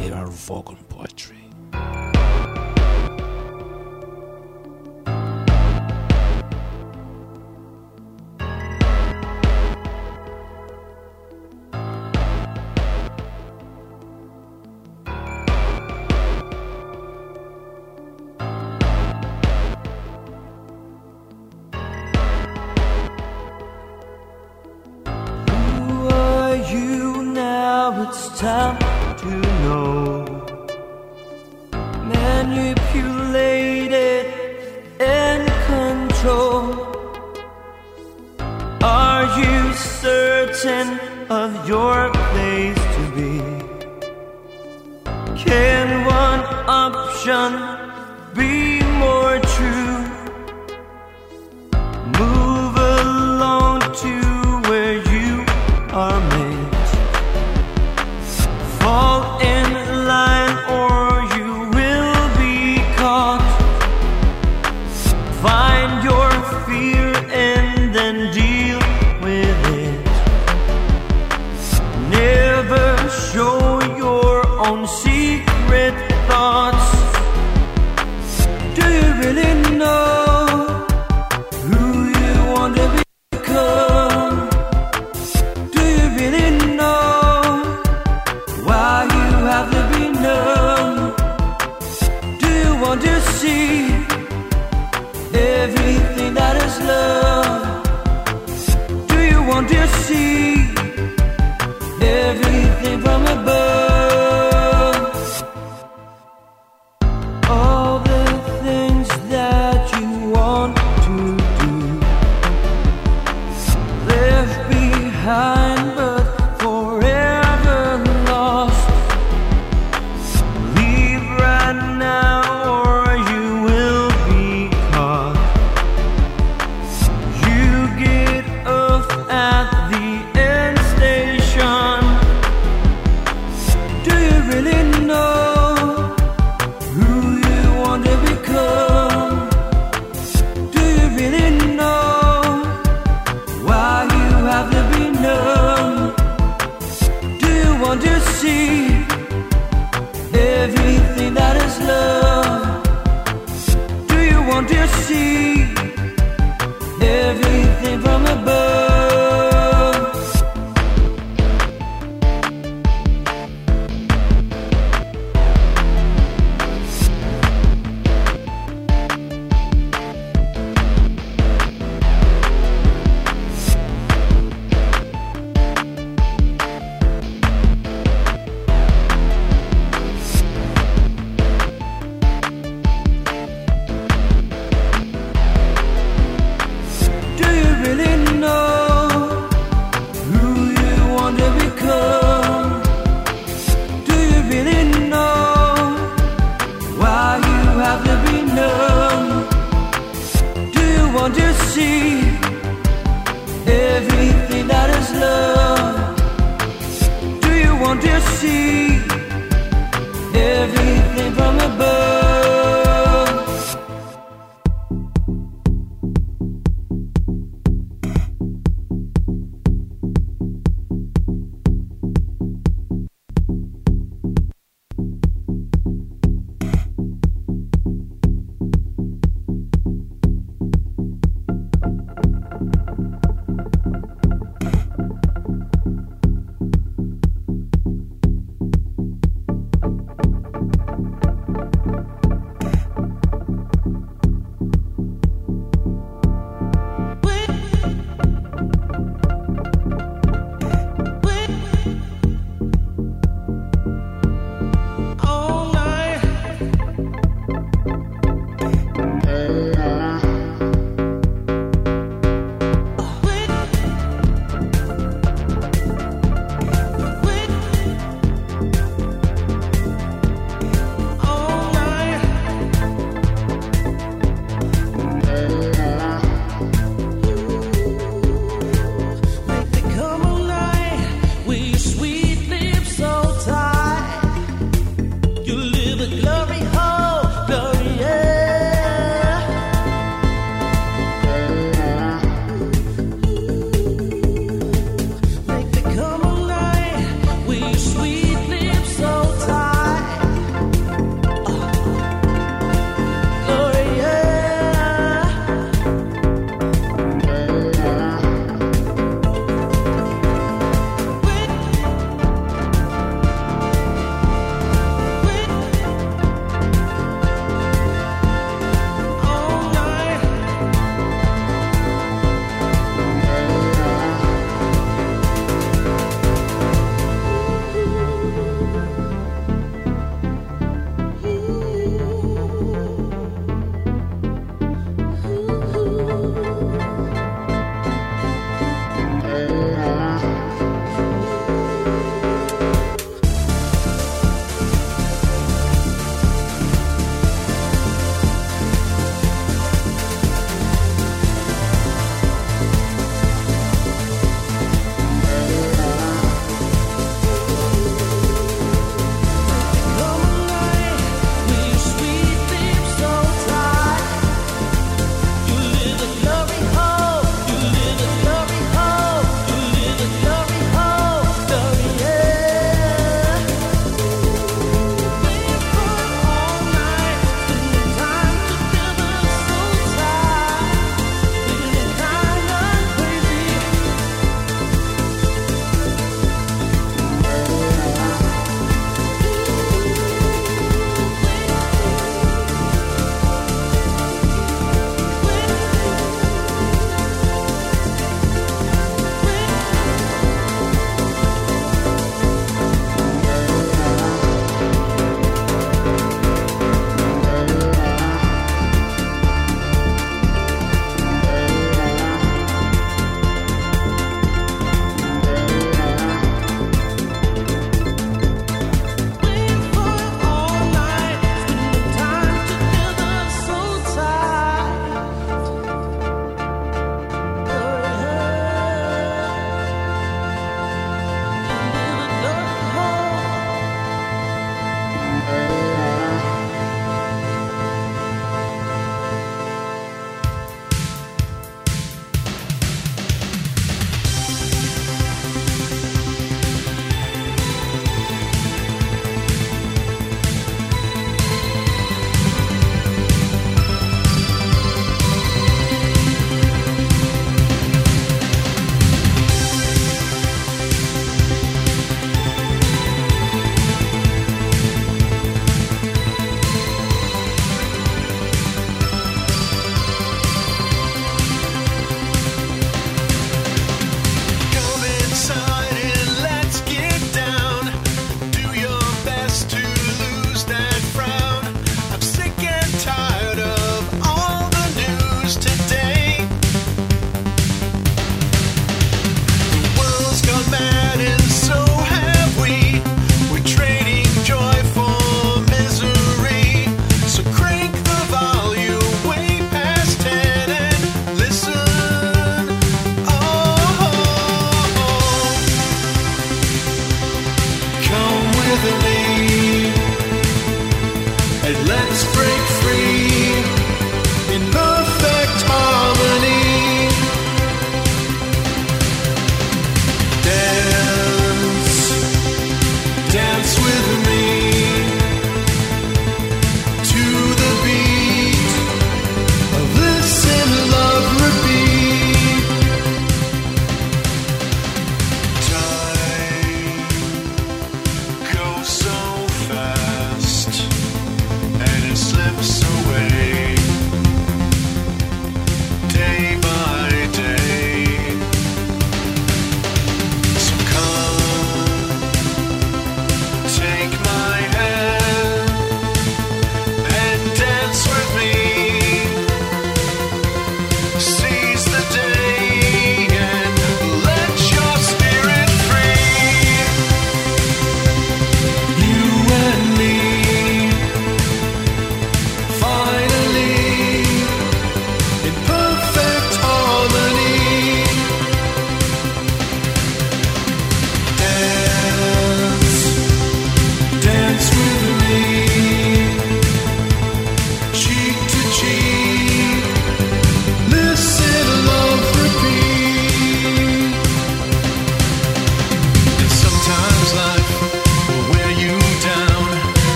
Here 0.00 0.16
are 0.16 0.26
vocal 0.26 0.74
poetry. 0.88 1.39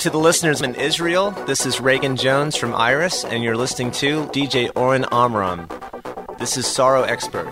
to 0.00 0.08
the 0.08 0.18
listeners 0.18 0.62
in 0.62 0.74
Israel, 0.76 1.30
this 1.46 1.66
is 1.66 1.78
Reagan 1.78 2.16
Jones 2.16 2.56
from 2.56 2.74
Iris, 2.74 3.22
and 3.22 3.44
you're 3.44 3.54
listening 3.54 3.90
to 3.92 4.24
DJ 4.28 4.70
Oren 4.74 5.04
Amram. 5.12 5.68
This 6.38 6.56
is 6.56 6.66
Sorrow 6.66 7.02
Expert. 7.02 7.49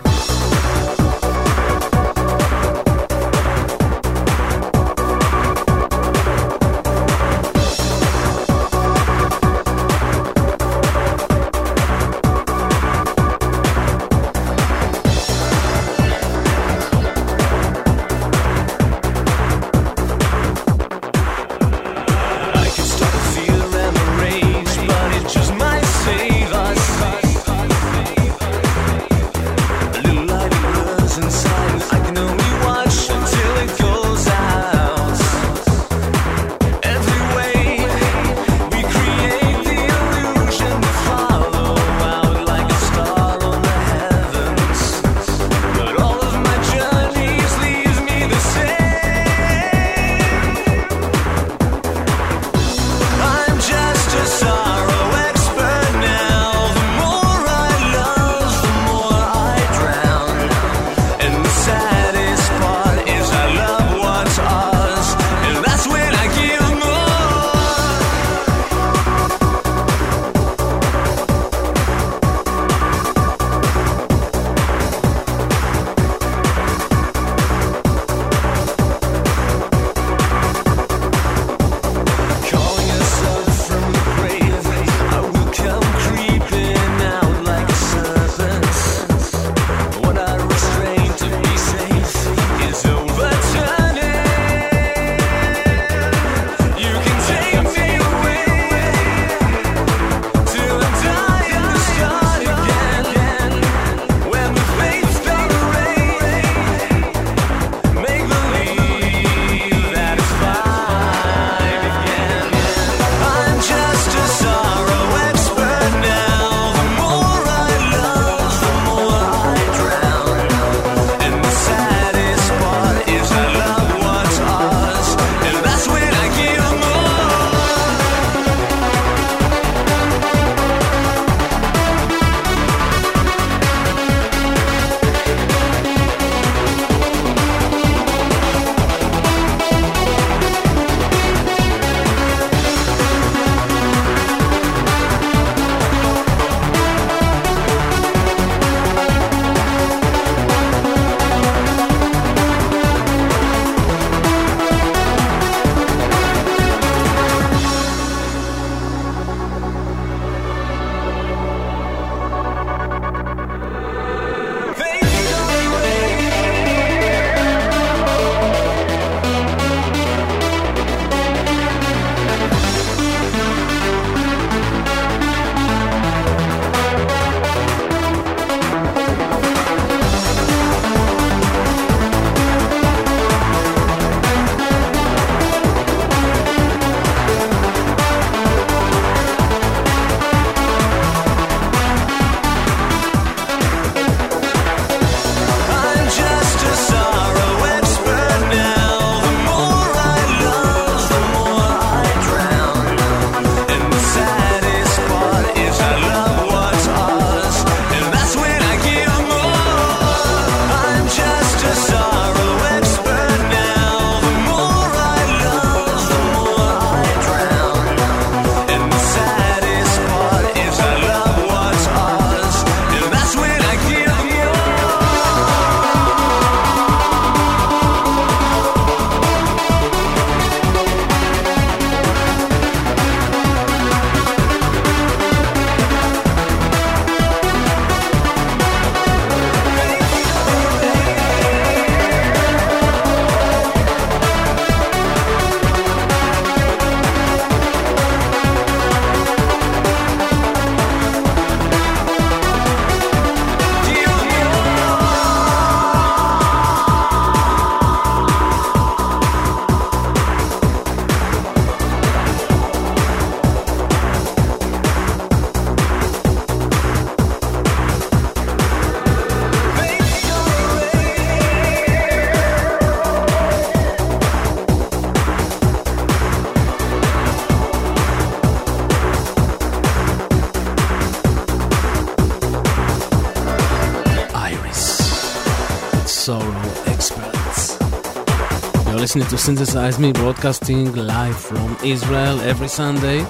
listening 289.08 289.28
to 289.28 289.38
Synthesize 289.38 289.98
Me 289.98 290.12
broadcasting 290.12 290.94
live 290.94 291.34
from 291.34 291.74
Israel 291.82 292.38
every 292.42 292.68
Sunday, 292.68 293.22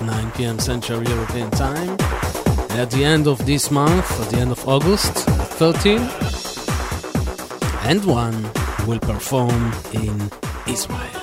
9 0.00 0.30
pm 0.32 0.58
Central 0.58 1.08
European 1.08 1.48
Time. 1.52 1.90
At 2.70 2.90
the 2.90 3.04
end 3.04 3.28
of 3.28 3.46
this 3.46 3.70
month, 3.70 4.10
at 4.20 4.28
the 4.30 4.38
end 4.38 4.50
of 4.50 4.66
August, 4.66 5.12
13, 5.60 6.00
and 7.88 8.04
one 8.04 8.42
will 8.88 8.98
perform 8.98 9.72
in 9.92 10.32
Israel. 10.66 11.19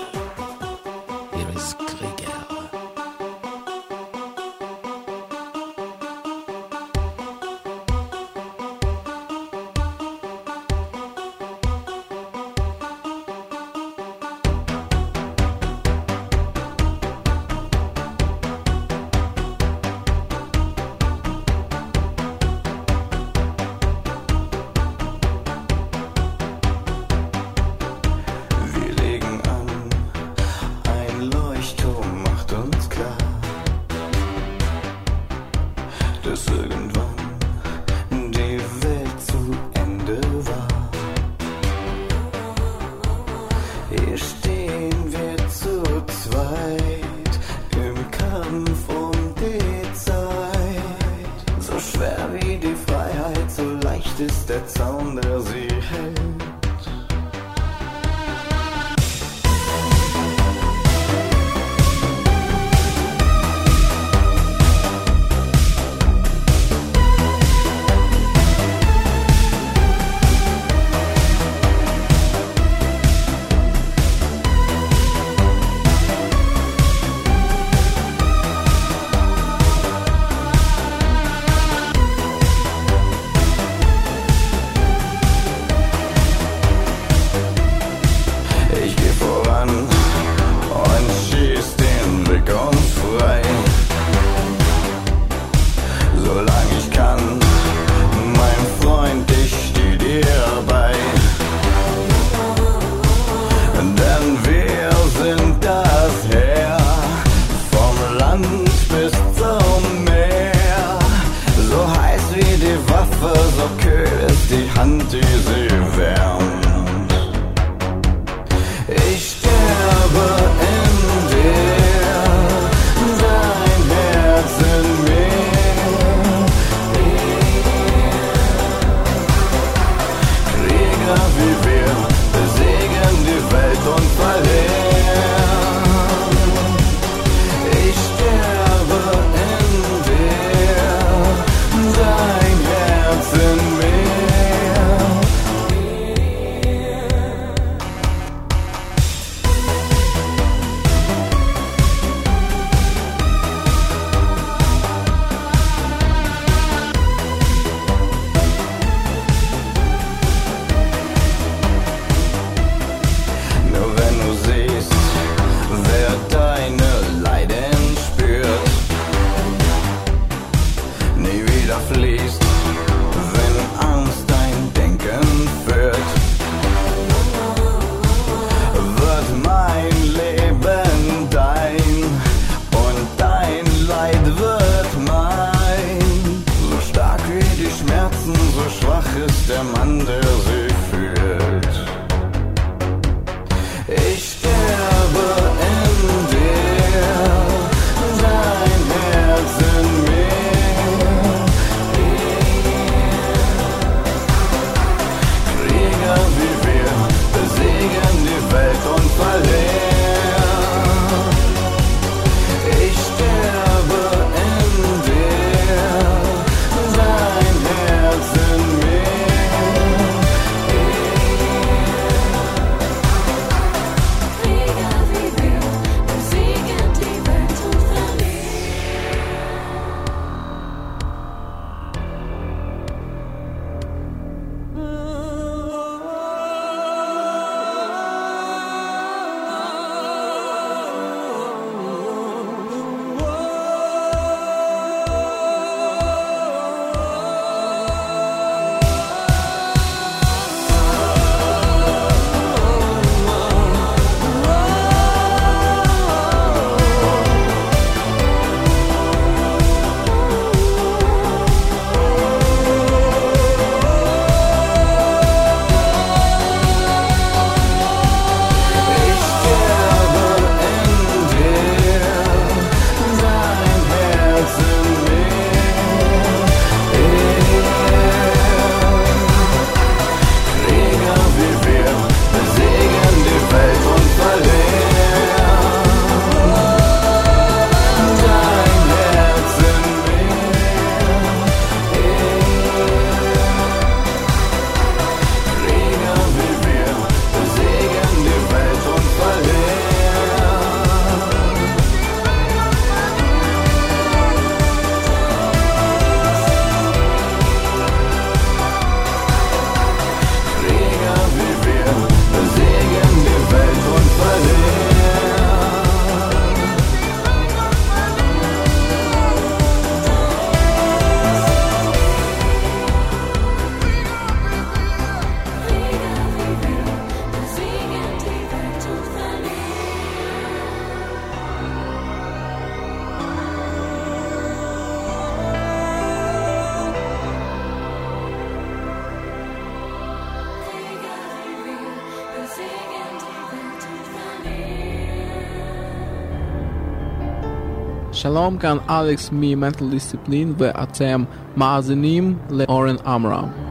How 348.47 348.55
can 348.55 348.79
Alex 348.87 349.29
me 349.29 349.55
mental 349.55 349.89
discipline 349.89 350.55
the 350.55 350.71
atem 350.71 351.27
mazinim 351.57 352.39
le 352.49 352.65
Oren 352.69 352.97
Amram. 353.03 353.66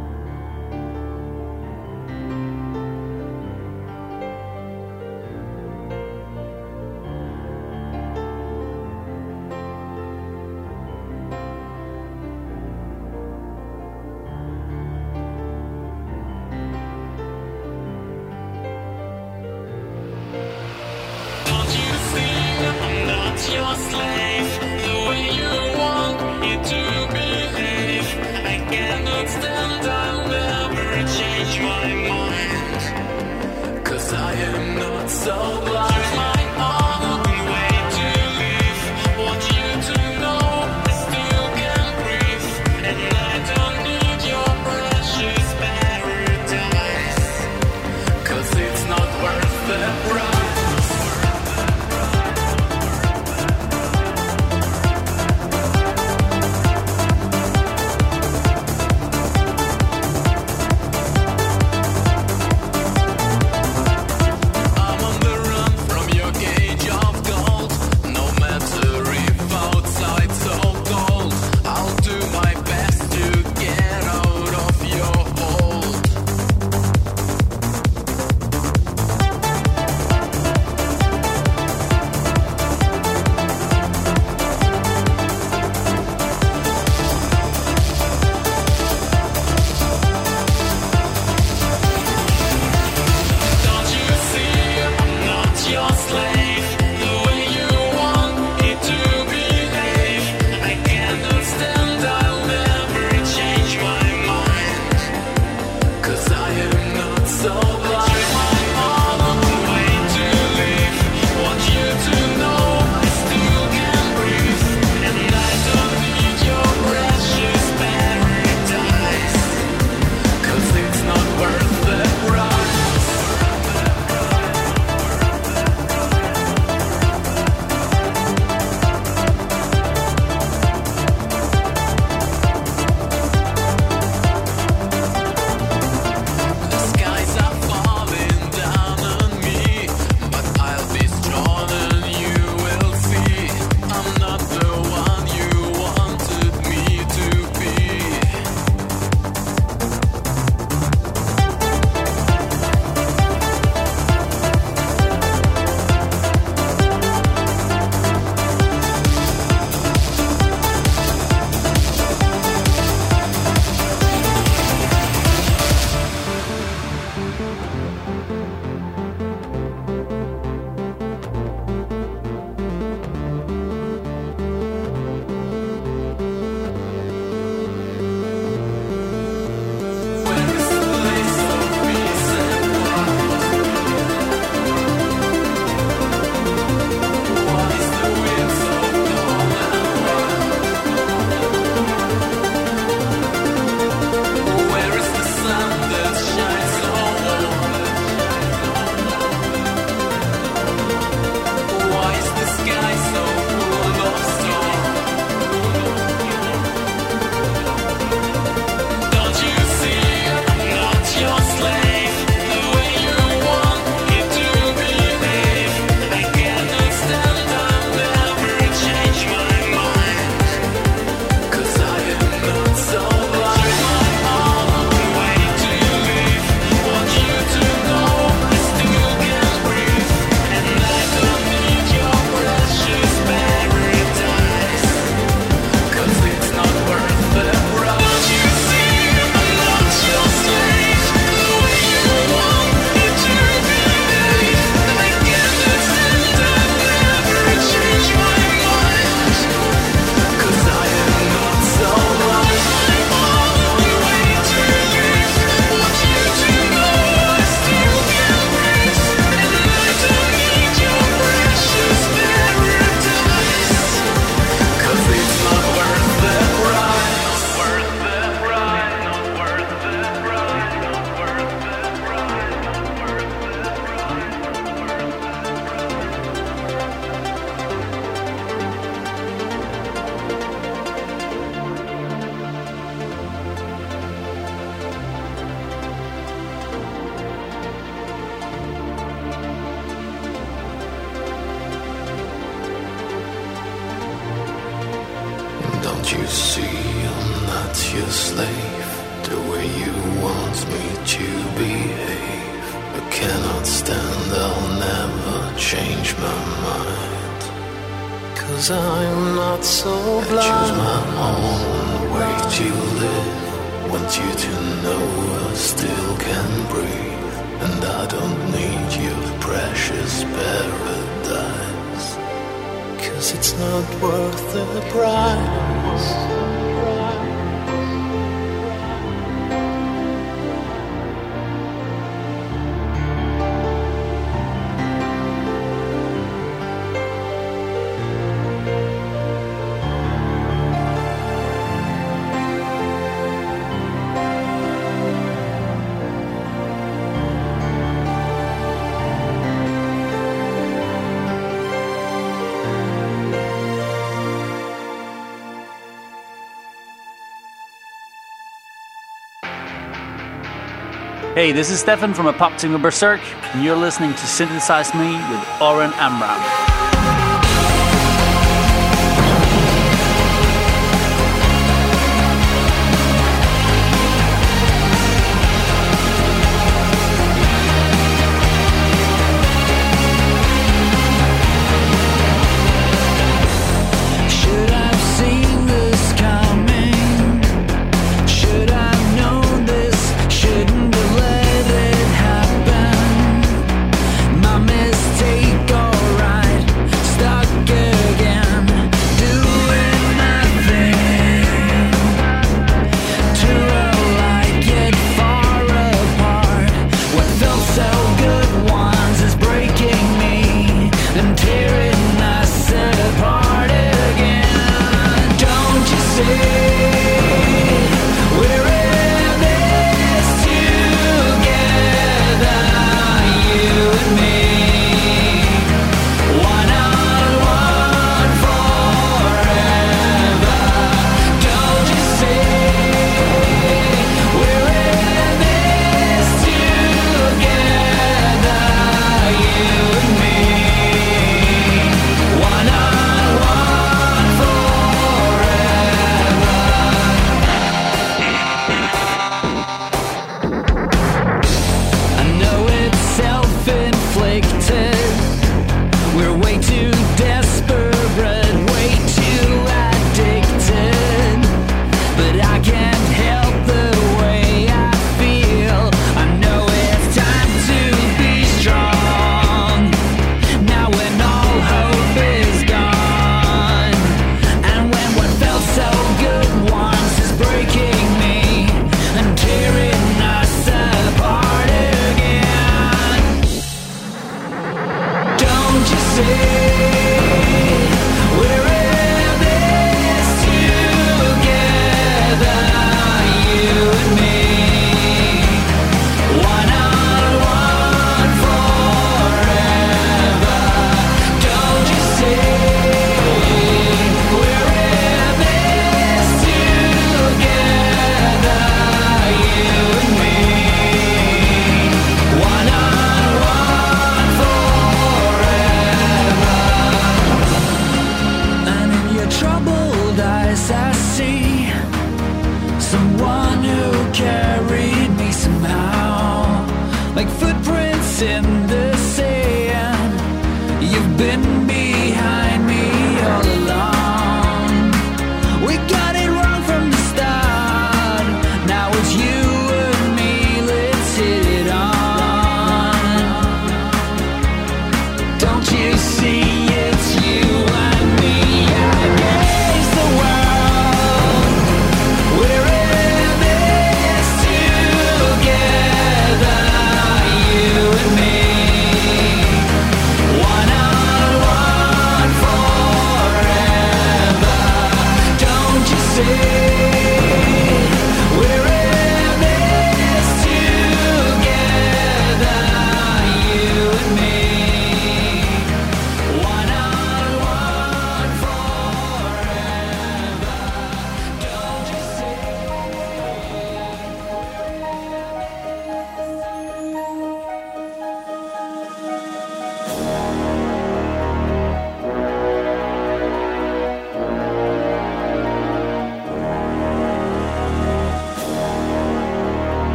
Hey, 361.46 361.52
this 361.52 361.70
is 361.70 361.78
Stefan 361.78 362.12
from 362.12 362.26
Apoptygma 362.26 362.82
Berzerk, 362.82 363.20
and 363.54 363.62
you're 363.62 363.76
listening 363.76 364.10
to 364.10 364.26
Synthesize 364.26 364.92
Me 364.94 365.12
with 365.30 365.62
Oren 365.62 365.92
Amram. 365.92 366.65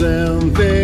Reasons 0.00 0.81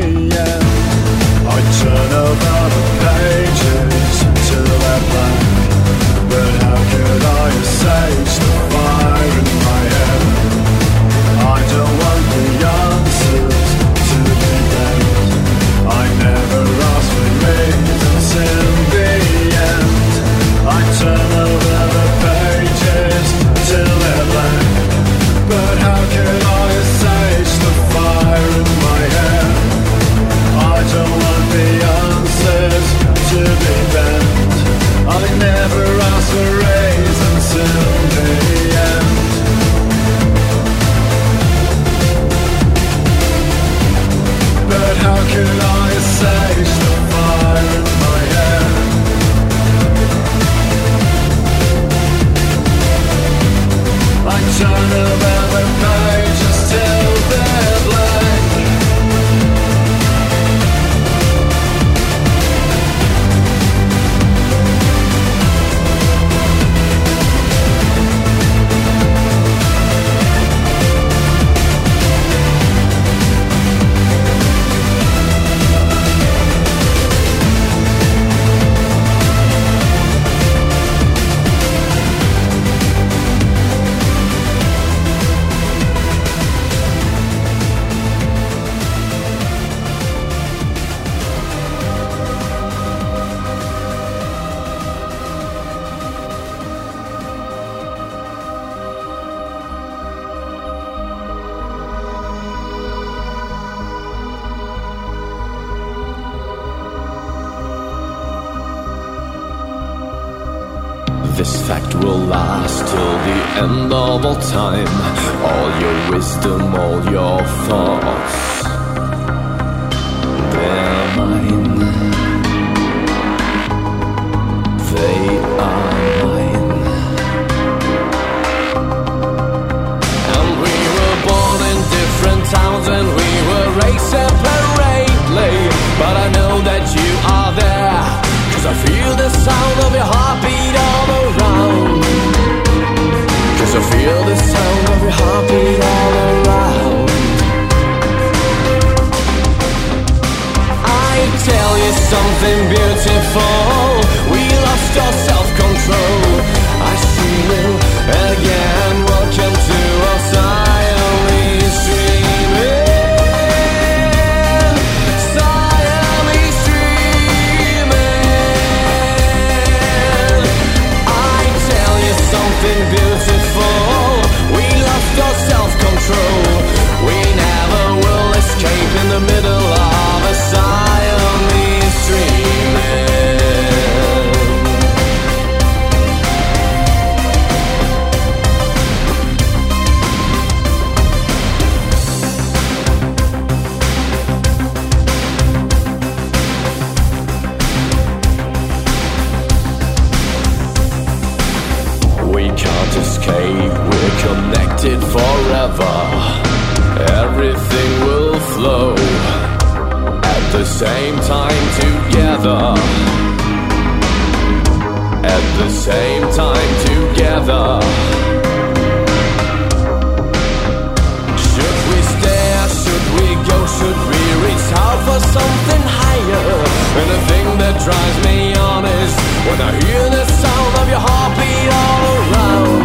drives 227.89 228.19
me 228.27 228.55
on 228.55 228.85
is 228.85 229.13
when 229.49 229.59
I 229.69 229.71
hear 229.81 230.05
the 230.17 230.25
sound 230.43 230.73
of 230.81 230.87
your 230.93 231.03
heartbeat 231.09 231.69
all 231.83 232.05
around. 232.21 232.85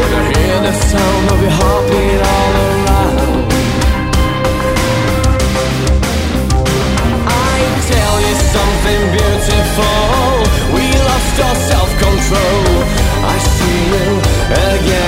When 0.00 0.12
I 0.20 0.22
hear 0.32 0.56
the 0.68 0.74
sound 0.92 1.24
of 1.34 1.38
your 1.44 1.56
heartbeat 1.60 2.20
all 2.34 2.54
around. 2.68 3.48
I 7.52 7.56
tell 7.92 8.16
you 8.26 8.34
something 8.56 9.02
beautiful. 9.18 10.32
We 10.74 10.84
lost 11.08 11.36
our 11.46 11.56
self 11.70 11.90
control. 12.04 12.64
I 13.32 13.36
see 13.54 13.78
you 13.92 14.06
again. 14.72 15.05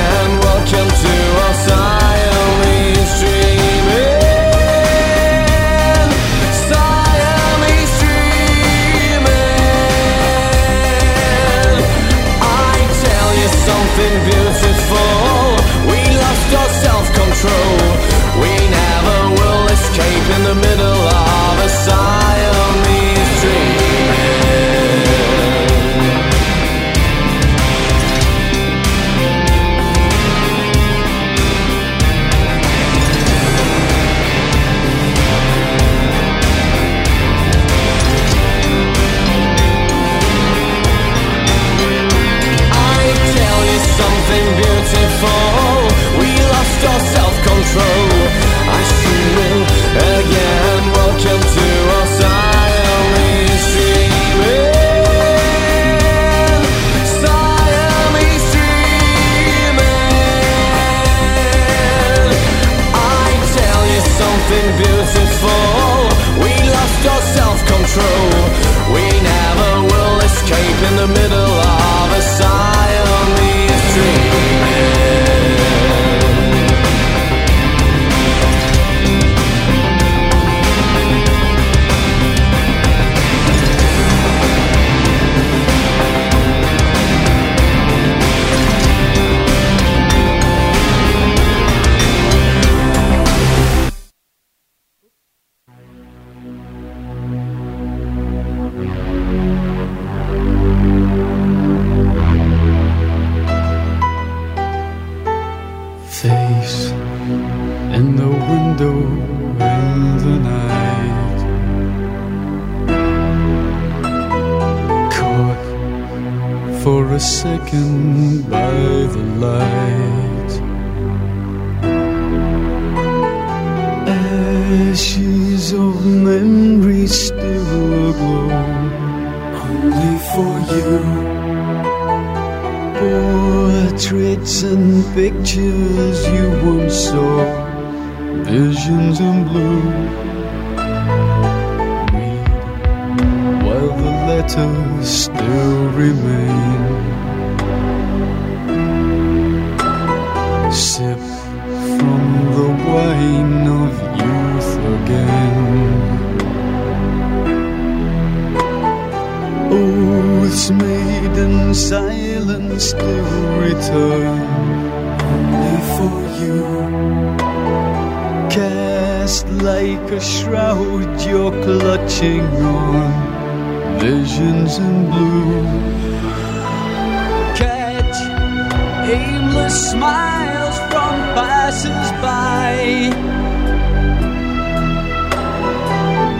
smiles 179.70 180.78
from 180.90 181.14
passers-by. 181.34 183.10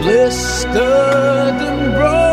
Blistered 0.01 1.61
and 1.67 1.93
broken. 1.93 2.28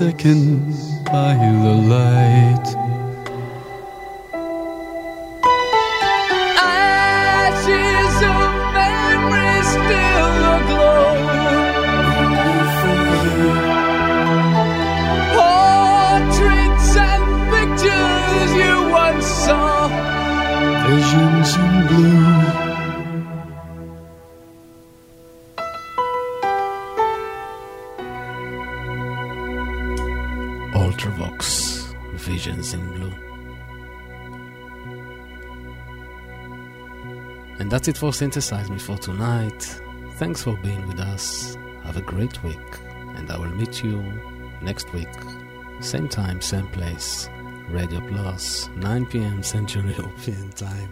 second. 0.00 0.49
it 37.90 37.98
for 37.98 38.12
synthesizing 38.12 38.74
me 38.74 38.78
for 38.78 38.96
tonight. 38.96 39.62
Thanks 40.14 40.42
for 40.44 40.56
being 40.58 40.86
with 40.86 41.00
us. 41.00 41.56
Have 41.82 41.96
a 41.96 42.00
great 42.02 42.42
week, 42.44 42.56
and 43.16 43.28
I 43.30 43.36
will 43.36 43.50
meet 43.50 43.82
you 43.82 44.00
next 44.62 44.92
week. 44.92 45.08
Same 45.80 46.08
time, 46.08 46.40
same 46.40 46.68
place. 46.68 47.28
Radio 47.68 48.00
Plus, 48.06 48.68
9 48.76 49.06
p.m. 49.06 49.42
Central 49.42 49.84
European 49.98 50.50
Time. 50.50 50.90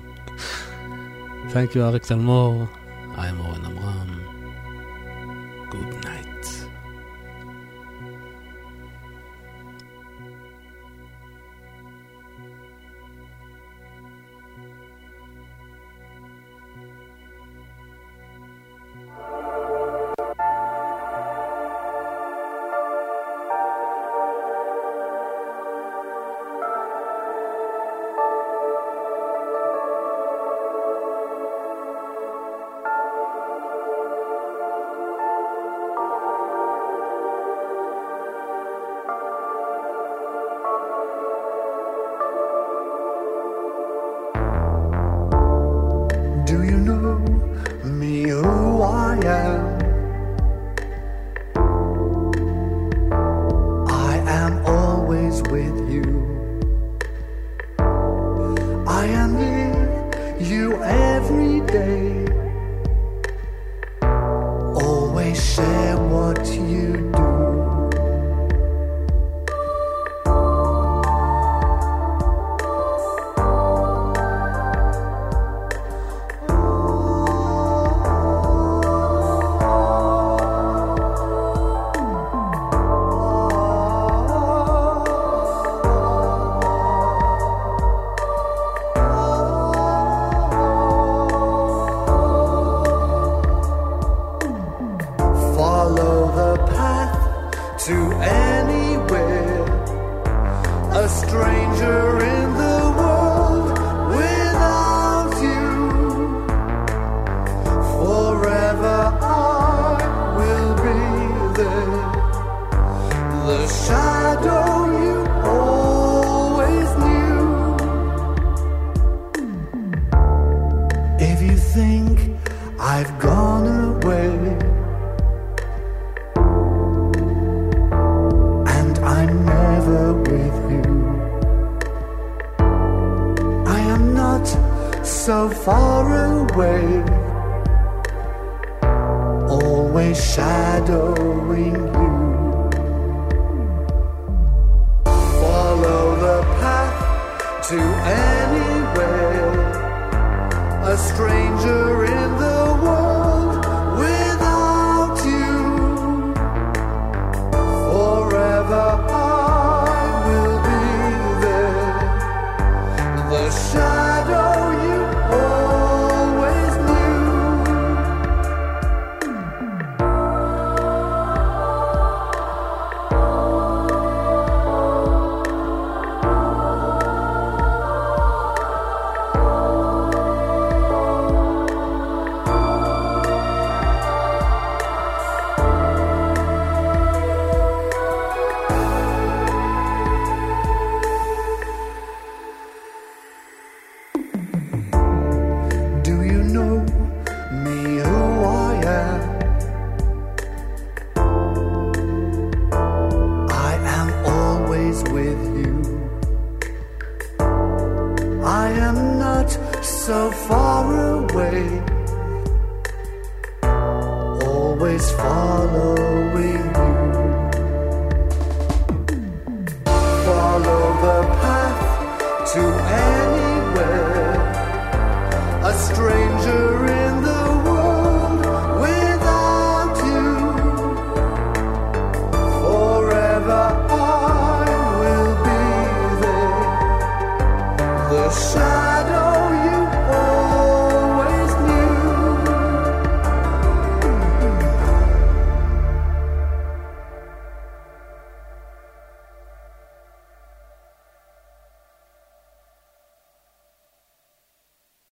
Thank 1.51 1.75
you, 1.75 1.83
Arik 1.83 2.05
Talmor. 2.07 2.69
I'm 3.17 3.41
Oren 3.41 3.65
Amram. 3.65 4.18